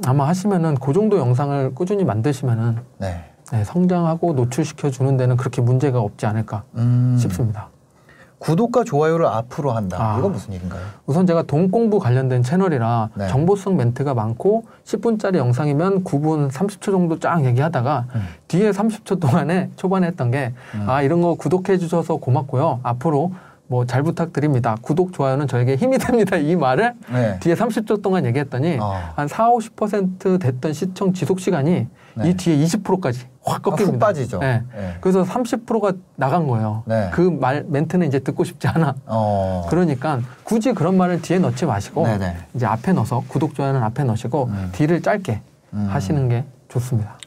[0.05, 3.25] 아마 하시면은 그 정도 영상을 꾸준히 만드시면은 네.
[3.51, 7.17] 네, 성장하고 노출시켜 주는 데는 그렇게 문제가 없지 않을까 음.
[7.19, 7.69] 싶습니다.
[8.41, 9.97] 구독과 좋아요를 앞으로 한다.
[9.99, 10.17] 아.
[10.17, 10.81] 이건 무슨 얘기인가요?
[11.05, 13.27] 우선 제가 돈 공부 관련된 채널이라 네.
[13.27, 18.27] 정보성 멘트가 많고 10분짜리 영상이면 9분 30초 정도 쫙 얘기하다가 음.
[18.47, 20.89] 뒤에 30초 동안에 초반에 했던 게 음.
[20.89, 22.79] 아 이런 거 구독해 주셔서 고맙고요.
[22.81, 23.31] 앞으로
[23.67, 24.75] 뭐잘 부탁드립니다.
[24.81, 26.35] 구독 좋아요는 저에게 힘이 됩니다.
[26.35, 27.39] 이 말을 네.
[27.39, 28.95] 뒤에 30초 동안 얘기했더니 어.
[29.15, 31.87] 한 4, 50% 됐던 시청 지속 시간이 네.
[32.23, 33.91] 이 뒤에 20%까지 확 아, 꺾입니다.
[33.93, 34.39] 훅 빠지죠.
[34.39, 34.63] 네.
[34.75, 34.97] 네.
[35.01, 36.83] 그래서 30%가 나간 거예요.
[36.85, 37.09] 네.
[37.11, 38.95] 그말 멘트는 이제 듣고 싶지 않아.
[39.05, 39.65] 어.
[39.69, 42.37] 그러니까 굳이 그런 말을 뒤에 넣지 마시고 네네.
[42.53, 44.69] 이제 앞에 넣어서 구독 좋아요는 앞에 넣으시고 음.
[44.73, 45.41] 뒤를 짧게
[45.73, 45.87] 음.
[45.89, 47.17] 하시는 게 좋습니다.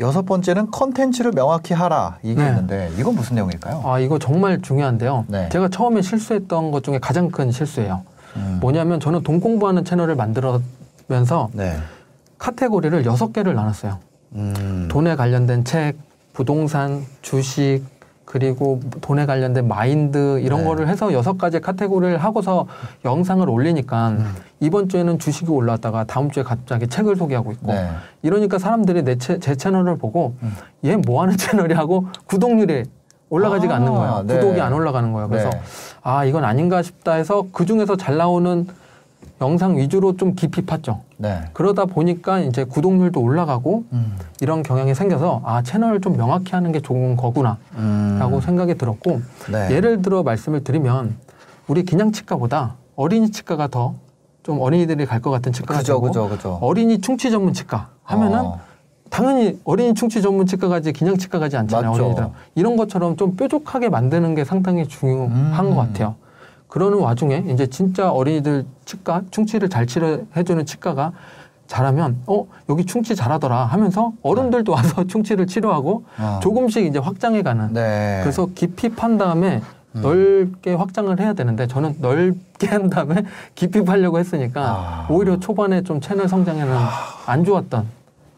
[0.00, 2.18] 여섯 번째는 컨텐츠를 명확히 하라.
[2.22, 2.48] 이게 네.
[2.48, 3.82] 있는데 이건 무슨 내용일까요?
[3.84, 5.26] 아 이거 정말 중요한데요.
[5.28, 5.48] 네.
[5.50, 8.02] 제가 처음에 실수했던 것 중에 가장 큰 실수예요.
[8.36, 8.58] 음.
[8.60, 11.76] 뭐냐면 저는 돈 공부하는 채널을 만들면서 네.
[12.38, 13.98] 카테고리를 여섯 개를 나눴어요.
[14.34, 14.88] 음.
[14.90, 15.96] 돈에 관련된 책,
[16.32, 17.82] 부동산, 주식,
[18.24, 20.66] 그리고 돈에 관련된 마인드 이런 네.
[20.66, 22.66] 거를 해서 여섯 가지 카테고리를 하고서
[23.04, 24.34] 영상을 올리니까 음.
[24.60, 27.88] 이번 주에는 주식이 올랐다가 다음 주에 갑자기 책을 소개하고 있고 네.
[28.22, 30.52] 이러니까 사람들이 내제 채널을 보고 음.
[30.84, 32.84] 얘뭐 하는 채널이 하고 구독률이
[33.28, 34.24] 올라가지가 아, 않는 거예요.
[34.26, 34.34] 네.
[34.34, 35.28] 구독이 안 올라가는 거예요.
[35.28, 35.60] 그래서 네.
[36.02, 38.66] 아 이건 아닌가 싶다 해서 그 중에서 잘 나오는
[39.40, 40.98] 영상 위주로 좀 깊이 팠죠.
[41.16, 41.40] 네.
[41.52, 44.16] 그러다 보니까 이제 구독률도 올라가고 음.
[44.40, 48.40] 이런 경향이 생겨서 아 채널을 좀 명확히 하는 게 좋은 거구나라고 음.
[48.40, 49.20] 생각이 들었고
[49.52, 49.70] 네.
[49.74, 51.16] 예를 들어 말씀을 드리면
[51.66, 53.94] 우리 그냥 치과보다 어린이 치과가 더
[54.44, 56.58] 좀 어린이들이 갈 것 같은 치과가 그죠, 되고 그죠, 그죠.
[56.60, 58.60] 어린이 충치 전문 치과 하면은 어.
[59.08, 62.02] 당연히 어린이 충치 전문 치과 가지 그냥 치과 가지 않잖아요 맞죠.
[62.04, 65.70] 어린이들 이런 것처럼 좀 뾰족하게 만드는 게 상당히 중요한 음.
[65.70, 66.16] 것 같아요
[66.68, 71.12] 그러는 와중에 이제 진짜 어린이들 치과 충치를 잘 치료해주는 치과가
[71.66, 76.40] 잘하면 어 여기 충치 잘하더라 하면서 어른들도 와서 충치를 치료하고 어.
[76.42, 78.20] 조금씩 이제 확장해가는 네.
[78.22, 83.24] 그래서 깊이 판 다음에 넓게 확장을 해야 되는데 저는 넓게 한 다음에
[83.54, 85.06] 깊이 파려고 했으니까 아.
[85.08, 86.76] 오히려 초반에 좀 채널 성장에는
[87.26, 87.86] 안 좋았던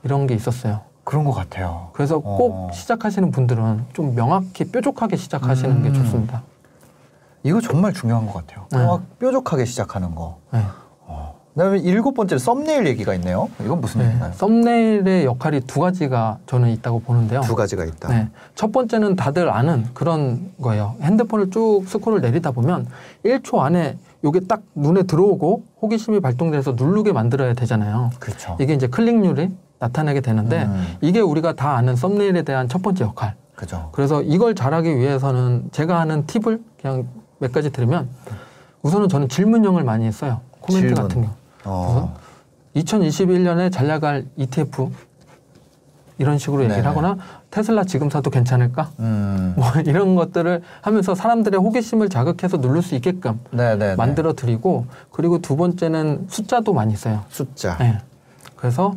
[0.05, 0.81] 이런 게 있었어요.
[1.05, 1.89] 그런 것 같아요.
[1.93, 2.21] 그래서 어.
[2.37, 5.95] 꼭 시작하시는 분들은 좀 명확히 뾰족하게 시작하시는 게 음.
[5.95, 6.43] 좋습니다.
[7.47, 8.67] 이거 정말 중요한 것 같아요.
[8.73, 8.85] 네.
[8.85, 10.39] 막 뾰족하게 시작하는 거.
[10.53, 10.61] 네.
[11.55, 13.49] 그다음에 일곱 번째 썸네일 얘기가 있네요.
[13.65, 14.07] 이건 무슨 네.
[14.07, 14.33] 얘기인가요?
[14.35, 17.41] 썸네일의 역할이 두 가지가 저는 있다고 보는데요.
[17.41, 18.09] 두 가지가 있다.
[18.09, 18.29] 네.
[18.55, 20.97] 첫 번째는 다들 아는 그런 거예요.
[21.01, 22.87] 핸드폰을 쭉 스크롤 내리다 보면
[23.25, 28.11] 1초 안에 요게 딱 눈에 들어오고 호기심이 발동돼서 누르게 만들어야 되잖아요.
[28.19, 28.59] 그렇죠.
[28.61, 30.87] 이게 이제 클릭률이 나타내게 되는데 음.
[31.01, 33.35] 이게 우리가 다 아는 썸네일에 대한 첫 번째 역할.
[33.55, 33.89] 그죠.
[33.93, 37.07] 그래서 이걸 잘하기 위해서는 제가 하는 팁을 그냥
[37.38, 38.09] 몇 가지 드리면
[38.83, 40.40] 우선은 저는 질문형을 많이 써요.
[40.61, 41.03] 코멘트 질문.
[41.03, 41.35] 같은 경우.
[41.64, 42.16] 어.
[42.77, 44.90] 2021년에 잘 나갈 ETF
[46.18, 46.88] 이런 식으로 얘기를 네네.
[46.88, 47.18] 하거나
[47.51, 48.90] 테슬라 지금 사도 괜찮을까?
[49.01, 49.55] 음.
[49.57, 53.96] 뭐 이런 것들을 하면서 사람들의 호기심을 자극해서 누를 수 있게끔 네네.
[53.96, 57.25] 만들어 드리고 그리고 두 번째는 숫자도 많이 써요.
[57.29, 57.77] 숫자.
[57.79, 57.99] 네.
[58.57, 58.96] 그래서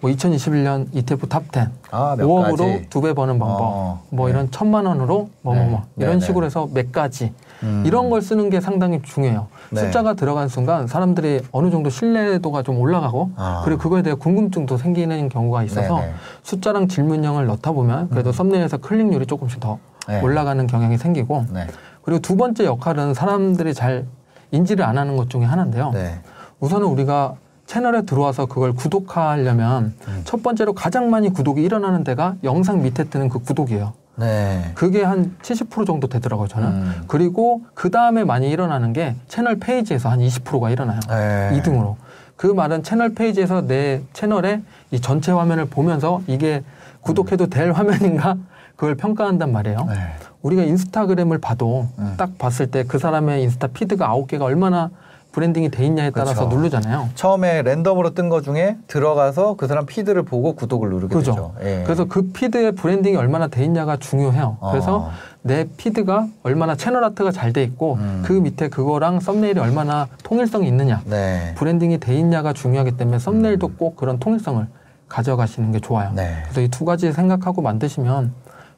[0.00, 2.86] 뭐 2021년 ETF top 10 아, 몇 5억으로 가지.
[2.88, 4.32] 두배 버는 방법 어, 뭐 네.
[4.32, 6.04] 이런 천만 원으로 뭐뭐뭐 네.
[6.04, 6.46] 이런 네, 식으로 네.
[6.46, 7.32] 해서 몇 가지
[7.62, 7.82] 음.
[7.86, 9.48] 이런 걸 쓰는 게 상당히 중요해요.
[9.70, 9.80] 네.
[9.80, 13.60] 숫자가 들어간 순간 사람들이 어느 정도 신뢰도가 좀 올라가고 아.
[13.64, 16.12] 그리고 그거에 대해 궁금증도 생기는 경우가 있어서 네네.
[16.44, 20.22] 숫자랑 질문형을 넣다 보면 그래도 썸네일에서 클릭률이 조금씩 더 네.
[20.22, 21.66] 올라가는 경향이 생기고 네.
[22.02, 24.06] 그리고 두 번째 역할은 사람들이 잘
[24.50, 25.90] 인지를 안 하는 것 중에 하나인데요.
[25.90, 26.20] 네.
[26.60, 27.34] 우선은 우리가
[27.70, 30.22] 채널에 들어와서 그걸 구독하려면 음.
[30.24, 33.92] 첫 번째로 가장 많이 구독이 일어나는 데가 영상 밑에 뜨는 그 구독이에요.
[34.16, 34.72] 네.
[34.74, 36.66] 그게 한 70% 정도 되더라고요, 저는.
[36.66, 37.02] 음.
[37.06, 40.98] 그리고 그 다음에 많이 일어나는 게 채널 페이지에서 한 20%가 일어나요.
[41.08, 41.60] 네.
[41.62, 41.94] 2등으로.
[42.34, 46.64] 그 말은 채널 페이지에서 내 채널의 이 전체 화면을 보면서 이게
[47.02, 48.36] 구독해도 될 화면인가?
[48.74, 49.86] 그걸 평가한단 말이에요.
[49.88, 49.94] 네.
[50.42, 52.14] 우리가 인스타그램을 봐도 음.
[52.16, 54.90] 딱 봤을 때 그 사람의 인스타 피드가 아홉 개가 얼마나
[55.32, 56.56] 브랜딩이 돼 있냐에 따라서 그렇죠.
[56.56, 57.10] 누르잖아요.
[57.14, 61.30] 처음에 랜덤으로 뜬 거 중에 들어가서 그 사람 피드를 보고 구독을 누르게 그죠.
[61.32, 61.54] 되죠.
[61.62, 61.82] 예.
[61.84, 64.56] 그래서 그 피드의 브랜딩이 얼마나 돼 있냐가 중요해요.
[64.60, 64.70] 어.
[64.72, 65.10] 그래서
[65.42, 68.22] 내 피드가 얼마나 채널 아트가 잘 돼 있고 음.
[68.24, 71.54] 그 밑에 그거랑 썸네일이 얼마나 통일성이 있느냐, 네.
[71.56, 74.66] 브랜딩이 돼 있냐가 중요하기 때문에 썸네일도 꼭 그런 통일성을
[75.08, 76.12] 가져가시는 게 좋아요.
[76.14, 76.38] 네.
[76.44, 78.32] 그래서 이 두 가지 생각하고 만드시면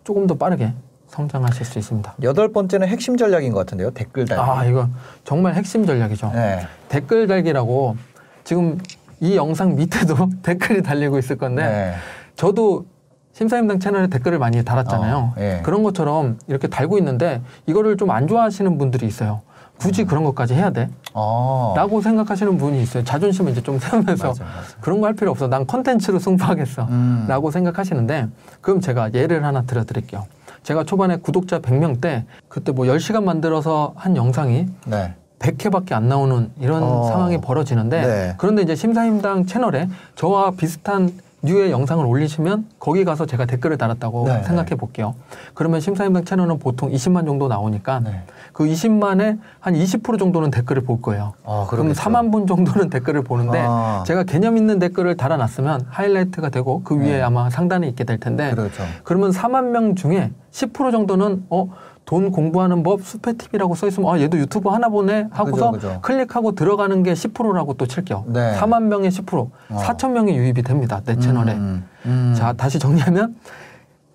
[0.04, 0.72] 조금 더 빠르게
[1.22, 2.14] 성장하실 수 있습니다.
[2.22, 3.90] 여덟 번째는 핵심 전략인 것 같은데요.
[3.90, 4.42] 댓글 달기.
[4.42, 4.88] 아, 이거
[5.24, 6.32] 정말 핵심 전략이죠.
[6.34, 6.66] 네.
[6.88, 7.96] 댓글 달기라고
[8.44, 8.78] 지금
[9.20, 11.94] 이 영상 밑에도 댓글이 달리고 있을 건데 네.
[12.34, 12.86] 저도
[13.34, 15.16] 심사임당 채널에 댓글을 많이 달았잖아요.
[15.16, 15.60] 어, 예.
[15.62, 19.42] 그런 것처럼 이렇게 달고 있는데 이거를 좀 안 좋아하시는 분들이 있어요.
[19.46, 19.52] 음.
[19.78, 20.88] 굳이 그런 것까지 해야 돼?
[21.14, 21.74] 어.
[21.76, 23.04] 라고 생각하시는 분이 있어요.
[23.04, 24.54] 자존심을 이제 좀 세우면서 맞아, 맞아.
[24.80, 25.48] 그런 거 할 필요 없어.
[25.48, 26.84] 난 컨텐츠로 승부하겠어.
[26.84, 27.24] 음.
[27.28, 28.28] 라고 생각하시는데
[28.60, 30.26] 그럼 제가 예를 하나 들어드릴게요.
[30.62, 35.14] 제가 초반에 구독자 100명 때 그때 뭐 10시간 만들어서 한 영상이 네.
[35.38, 37.04] 100회밖에 안 나오는 이런 어.
[37.04, 38.34] 상황이 벌어지는데 네.
[38.38, 41.12] 그런데 이제 심사임당 채널에 저와 비슷한
[41.44, 45.16] 류의 영상을 올리시면 거기 가서 제가 댓글을 달았다고 네, 생각해 볼게요.
[45.54, 48.22] 그러면 심사임당 채널은 보통 20만 정도 나오니까 네.
[48.52, 51.32] 그 20만에 한 20% 정도는 댓글을 볼 거예요.
[51.44, 52.00] 아, 그럼 그러겠죠.
[52.02, 54.04] 4만 분 정도는 댓글을 보는데 아.
[54.06, 57.22] 제가 개념 있는 댓글을 달아놨으면 하이라이트가 되고 그 위에 네.
[57.22, 58.82] 아마 상단에 있게 될 텐데 그렇죠.
[59.04, 61.68] 그러면 4만 명 중에 10% 정도는 어,
[62.04, 66.00] 돈 공부하는 법 수페 팁이라고 써 있으면 아, 얘도 유튜브 하나 보네 하고서 그죠, 그죠.
[66.02, 68.24] 클릭하고 들어가는 게 10%라고 또 칠게요.
[68.26, 68.58] 네.
[68.58, 71.00] 4만 명의 10%, 4천 명이 유입이 됩니다.
[71.04, 71.54] 내 채널에.
[71.54, 72.34] 음, 음.
[72.36, 73.36] 자, 다시 정리하면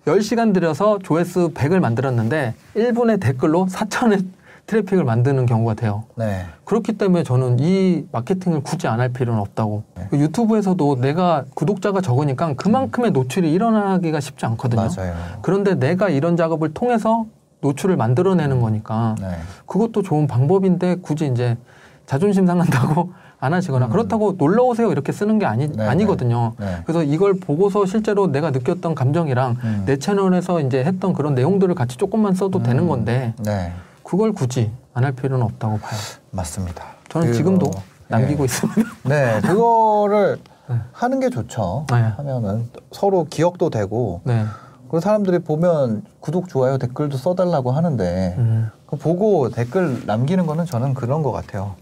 [0.08, 4.24] 10시간 들여서 조회수 100을 만들었는데 1분의 댓글로 4천의
[4.66, 6.04] 트래픽을 만드는 경우가 돼요.
[6.14, 6.44] 네.
[6.64, 9.84] 그렇기 때문에 저는 이 마케팅을 굳이 안 할 필요는 없다고.
[9.96, 10.06] 네.
[10.10, 14.88] 그 유튜브에서도 내가 구독자가 적으니까 그만큼의 노출이 일어나기가 쉽지 않거든요.
[14.94, 15.14] 맞아요.
[15.40, 17.24] 그런데 내가 이런 작업을 통해서
[17.62, 19.28] 노출을 만들어내는 거니까 네.
[19.66, 21.56] 그것도 좋은 방법인데 굳이 이제
[22.04, 25.72] 자존심 상한다고 안 하시거나 그렇다고 놀러 오세요 이렇게 쓰는 게 아니, 음.
[25.76, 26.54] 네, 아니거든요.
[26.58, 26.66] 네.
[26.66, 26.82] 네.
[26.84, 29.82] 그래서 이걸 보고서 실제로 내가 느꼈던 감정이랑 음.
[29.86, 32.88] 내 채널에서 이제 했던 그런 내용들을 같이 조금만 써도 되는 음.
[32.88, 33.72] 건데 네.
[34.02, 35.98] 그걸 굳이 안 할 필요는 없다고 봐요.
[36.32, 36.84] 맞습니다.
[37.08, 37.70] 저는 그리고- 지금도
[38.08, 38.44] 남기고 네.
[38.46, 38.82] 있습니다.
[39.04, 40.76] 네, 그거를 네.
[40.92, 41.86] 하는 게 좋죠.
[41.90, 41.96] 네.
[42.16, 44.44] 하면은 서로 기억도 되고 네.
[44.88, 48.70] 그리고 사람들이 보면 구독, 좋아요, 댓글도 써달라고 하는데 음.
[48.86, 51.76] 그 보고 댓글 남기는 거는 저는 그런 것 같아요.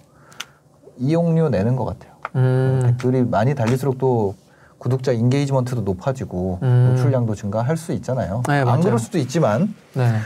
[0.98, 2.12] 이용료 내는 것 같아요.
[2.36, 2.80] 음.
[2.82, 4.34] 댓글이 많이 달릴수록 또
[4.78, 6.90] 구독자 인게이지먼트도 높아지고 음.
[6.94, 8.42] 노출량도 증가할 수 있잖아요.
[8.46, 8.80] 네, 안 맞아요.
[8.82, 10.18] 그럴 수도 있지만 네.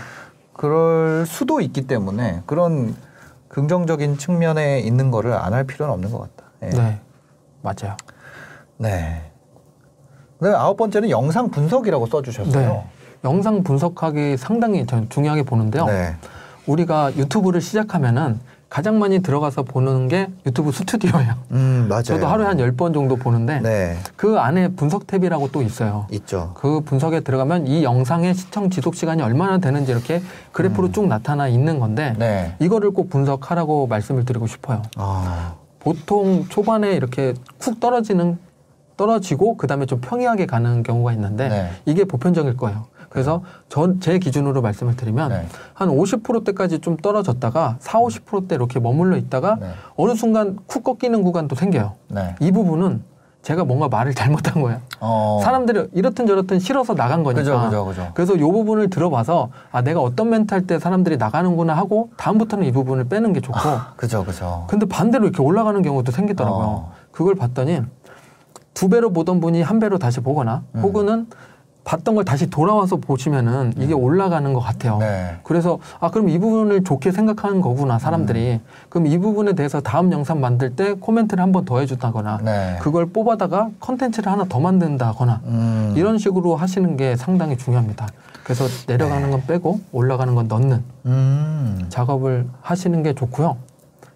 [0.53, 2.95] 그럴 수도 있기 때문에 그런
[3.49, 6.51] 긍정적인 측면에 있는 거를 안 할 필요는 없는 것 같다.
[6.63, 6.69] 예.
[6.71, 7.01] 네.
[7.63, 7.97] 맞아요.
[8.77, 9.31] 네.
[10.39, 12.69] 그다음에 아홉 번째는 영상 분석이라고 써주셨어요.
[12.69, 12.87] 네.
[13.25, 15.85] 영상 분석하기 상당히 저는 중요하게 보는데요.
[15.87, 16.17] 네.
[16.67, 21.35] 우리가 유튜브를 시작하면은 가장 많이 들어가서 보는 게 유튜브 스튜디오예요.
[21.51, 22.03] 음 맞아요.
[22.05, 26.07] 저도 하루에 한 10번 정도 보는데 네 그 안에 분석 탭이라고 또 있어요.
[26.13, 26.53] 있죠.
[26.55, 31.81] 그 분석에 들어가면 이 영상의 시청 지속 시간이 얼마나 되는지 이렇게 그래프로 쭉 나타나 있는
[31.81, 32.19] 건데 음.
[32.21, 32.55] 네.
[32.61, 34.83] 이거를 꼭 분석하라고 말씀을 드리고 싶어요.
[34.97, 38.39] 아 보통 초반에 이렇게 쿡 떨어지는
[38.97, 41.71] 떨어지고 그다음에 좀 평이하게 가는 경우가 있는데 네.
[41.87, 42.85] 이게 보편적일 거예요.
[43.11, 45.47] 그래서 전 제 기준으로 말씀을 드리면 네.
[45.75, 49.73] 한 50%대까지 좀 떨어졌다가 4, 50%대 이렇게 머물러 있다가 네.
[49.97, 51.93] 어느 순간 쿡 꺾이는 구간도 생겨요.
[52.09, 52.35] 네.
[52.41, 53.03] 이 부분은
[53.43, 54.81] 제가 뭔가 말을 잘못한 거예요.
[55.01, 55.41] 어.
[55.43, 57.41] 사람들이 이렇든 저렇든 싫어서 나간 거니까.
[57.43, 58.11] 그죠, 그죠, 그죠.
[58.15, 63.33] 그래서 이 부분을 들어봐서 아 내가 어떤 할때 사람들이 나가는구나 하고 다음부터는 이 부분을 빼는
[63.33, 63.59] 게 좋고.
[63.97, 64.67] 그죠, 그죠.
[64.69, 66.65] 근데 반대로 이렇게 올라가는 경우도 생기더라고요.
[66.67, 66.93] 어.
[67.13, 67.81] 그걸 봤더니
[68.75, 70.81] 두 배로 보던 분이 한 배로 다시 보거나 음.
[70.83, 71.27] 혹은
[71.85, 74.99] 봤던 걸 다시 돌아와서 보시면은 이게 올라가는 것 같아요.
[74.99, 75.37] 네.
[75.43, 78.61] 그래서 아 그럼 이 부분을 좋게 생각하는 거구나 사람들이 음.
[78.89, 82.77] 그럼 이 부분에 대해서 다음 영상 만들 때 코멘트를 한 번 더 해준다거나 네.
[82.81, 85.95] 그걸 뽑아다가 컨텐츠를 하나 더 만든다거나 음.
[85.97, 88.07] 이런 식으로 하시는 게 상당히 중요합니다.
[88.45, 91.87] 그래서 내려가는 건 빼고 올라가는 건 넣는 음.
[91.89, 93.57] 작업을 하시는 게 좋고요.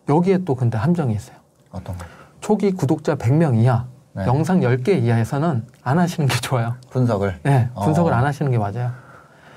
[0.08, 1.36] 여기에 또 근데 함정이 있어요.
[1.72, 2.04] 어떤 거?
[2.40, 4.26] 초기 구독자 100명 이하, 네.
[4.26, 6.76] 영상 10개 이하에서는 안 하시는 게 좋아요.
[6.90, 7.40] 분석을.
[7.42, 8.16] 네, 분석을 어.
[8.16, 8.92] 안 하시는 게 맞아요.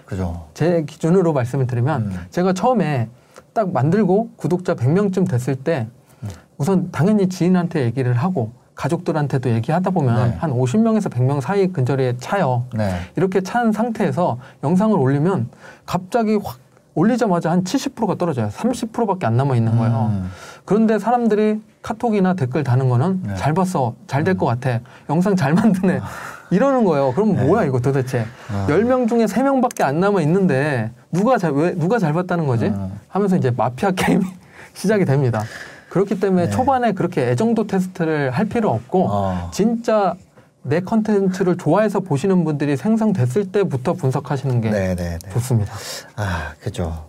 [0.06, 0.48] 그죠.
[0.54, 2.26] 제 기준으로 말씀을 드리면 음.
[2.32, 3.10] 제가 처음에
[3.54, 5.88] 딱 만들고 구독자 100명쯤 됐을 때
[6.24, 6.30] 음.
[6.58, 10.38] 우선 당연히 지인한테 얘기를 하고 가족들한테도 얘기하다 보면 네.
[10.38, 12.66] 한 50명에서 100명 사이 근저리에 차요.
[12.74, 12.96] 네.
[13.16, 15.50] 이렇게 찬 상태에서 영상을 올리면
[15.86, 16.60] 갑자기 확
[16.98, 18.48] 올리자마자 한 70%가 떨어져요.
[18.50, 20.12] 30%밖에 안 남아 있는 거예요.
[20.12, 20.32] 음.
[20.68, 23.36] 그런데 사람들이 카톡이나 댓글 다는 거는 네.
[23.36, 23.96] 잘 봤어.
[24.06, 24.82] 잘 될 것 같아.
[25.10, 26.02] 영상 잘 만드네.
[26.52, 27.14] 이러는 거예요.
[27.14, 27.44] 그럼 네.
[27.46, 28.26] 뭐야 이거 도대체.
[28.52, 28.68] 아.
[28.70, 32.66] 열 10명 중에 3명밖에 안 남아 있는데 누가 잘, 왜, 누가 잘 봤다는 거지?
[32.66, 33.00] 음.
[33.08, 34.26] 하면서 이제 마피아 게임이
[34.76, 35.42] 시작이 됩니다.
[35.88, 36.50] 그렇기 때문에 네.
[36.50, 39.50] 초반에 그렇게 애정도 테스트를 할 필요 없고 어.
[39.54, 40.16] 진짜
[40.64, 45.30] 내 컨텐츠를 좋아해서 보시는 분들이 생성됐을 때부터 분석하시는 게 네, 네, 네.
[45.32, 45.74] 좋습니다.
[46.18, 47.07] 아, 그죠.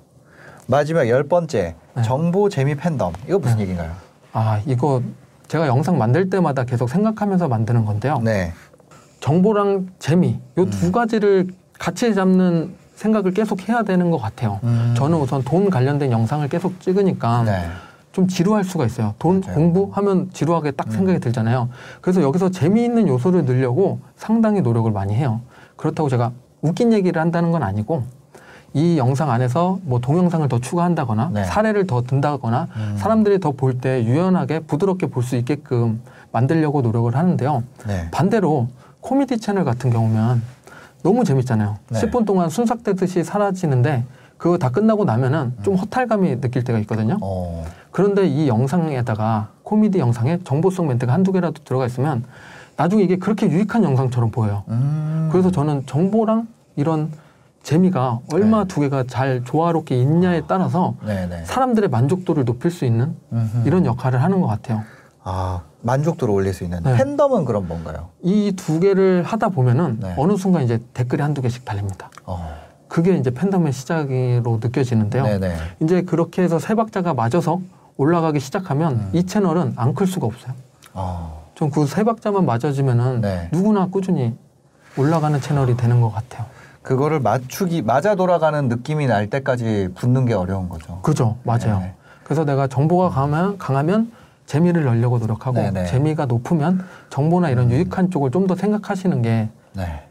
[0.71, 1.75] 마지막 열 번째.
[1.95, 2.03] 네.
[2.03, 3.15] 정보 재미 팬덤.
[3.27, 3.91] 이거 무슨 얘기인가요?
[4.35, 5.03] 아, 이거
[5.49, 8.21] 제가 영상 만들 때마다 계속 생각하면서 만드는 건데요.
[8.23, 8.53] 네.
[9.21, 10.93] 정보랑 재미 요두 음.
[10.93, 14.61] 가지를 같이 잡는 생각을 계속 해야 되는 것 같아요.
[14.63, 14.95] 음.
[14.95, 17.67] 저는 우선 돈 관련된 영상을 계속 찍으니까 네.
[18.13, 19.15] 좀 지루할 수가 있어요.
[19.19, 19.55] 돈 맞아요.
[19.55, 20.93] 공부하면 지루하게 딱 음.
[20.93, 21.71] 생각이 들잖아요.
[22.03, 25.41] 그래서 여기서 재미있는 요소를 넣으려고 상당히 노력을 많이 해요.
[25.77, 28.03] 그렇다고 제가 웃긴 얘기를 한다는 건 아니고
[28.79, 31.45] 이 영상 안에서 뭐 동영상을 더 추가한다거나 네.
[31.45, 32.95] 사례를 더 든다거나 음.
[32.97, 37.65] 사람들이 더 볼 때 유연하게 부드럽게 볼 수 있게끔 만들려고 노력을 하는데요.
[37.89, 38.09] 네.
[38.13, 38.69] 반대로
[39.01, 40.43] 코미디 채널 같은 경우면
[41.03, 41.77] 너무 재밌잖아요.
[41.91, 42.01] 네.
[42.01, 44.05] 10분 동안 순삭되듯이 사라지는데
[44.37, 47.19] 그거 다 끝나고 나면은 좀 허탈감이 느낄 때가 있거든요.
[47.21, 47.65] 어.
[47.91, 52.25] 그런데 이 영상에다가 코미디 영상에 정보성 멘트가 한두 개라도 들어가 있으면
[52.77, 54.63] 나중에 이게 그렇게 유익한 영상처럼 보여요.
[54.69, 55.29] 음.
[55.33, 57.11] 그래서 저는 정보랑 이런
[57.63, 58.69] 재미가 얼마 네.
[58.69, 61.45] 두 개가 잘 조화롭게 있냐에 따라서 네, 네.
[61.45, 63.67] 사람들의 만족도를 높일 수 있는 음흠.
[63.67, 64.83] 이런 역할을 하는 것 같아요.
[65.23, 66.97] 아, 만족도를 올릴 수 있는 네.
[66.97, 68.09] 팬덤은 그럼 뭔가요?
[68.23, 70.15] 이 두 개를 하다 보면은 네.
[70.17, 72.11] 어느 순간 이제 댓글이 한두 개씩 달립니다.
[72.25, 72.49] 어.
[72.89, 75.25] 그게 이제 팬덤의 시작으로 느껴지는데요.
[75.25, 75.57] 네, 네.
[75.83, 77.61] 이제 그렇게 해서 세 박자가 맞아서
[77.99, 79.11] 올라가기 시작하면 음.
[79.13, 80.55] 이 채널은 안 클 수가 없어요.
[80.95, 81.49] 어.
[81.55, 83.49] 좀그 세 박자만 맞아지면은 네.
[83.53, 84.35] 누구나 꾸준히
[84.97, 86.47] 올라가는 채널이 되는 것 같아요.
[86.89, 91.01] 그거를 맞추기 맞아 돌아가는 느낌이 날 때까지 붙는 게 어려운 거죠.
[91.03, 91.81] 그죠, 맞아요.
[91.81, 91.95] 네.
[92.25, 94.11] 그래서 내가 정보가 강하면, 강하면
[94.47, 95.85] 재미를 넣으려고 노력하고 네네.
[95.85, 97.73] 재미가 높으면 정보나 이런 음.
[97.73, 100.03] 유익한 쪽을 좀 더 생각하시는 게 네.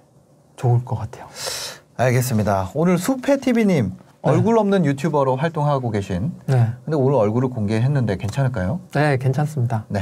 [0.55, 1.25] 좋을 것 같아요.
[1.97, 2.69] 알겠습니다.
[2.75, 6.31] 오늘 수페 TV님 얼굴 없는 유튜버로 활동하고 계신.
[6.45, 8.81] 네, 근데 오늘 얼굴을 공개했는데 괜찮을까요?
[8.93, 9.85] 네, 괜찮습니다.
[9.87, 10.01] 네.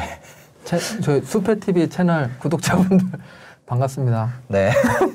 [0.66, 3.08] 채, 저 수페 TV 채널 구독자분들
[3.66, 4.34] 반갑습니다.
[4.48, 4.72] 네.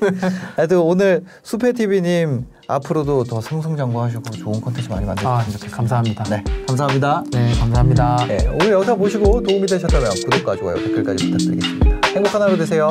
[0.55, 5.77] 하여튼 오늘 수페 TV님 앞으로도 더 승승장구하시고 좋은 컨텐츠 많이 아, 만들었으면 좋겠습니다.
[5.77, 6.23] 감사합니다.
[6.25, 6.43] 네.
[6.67, 7.23] 감사합니다.
[7.31, 8.25] 네, 감사합니다.
[8.27, 12.07] 네, 오늘 영상 보시고 도움이 되셨다면 구독과 좋아요, 댓글까지 부탁드리겠습니다.
[12.15, 12.89] 행복한 하루 되세요.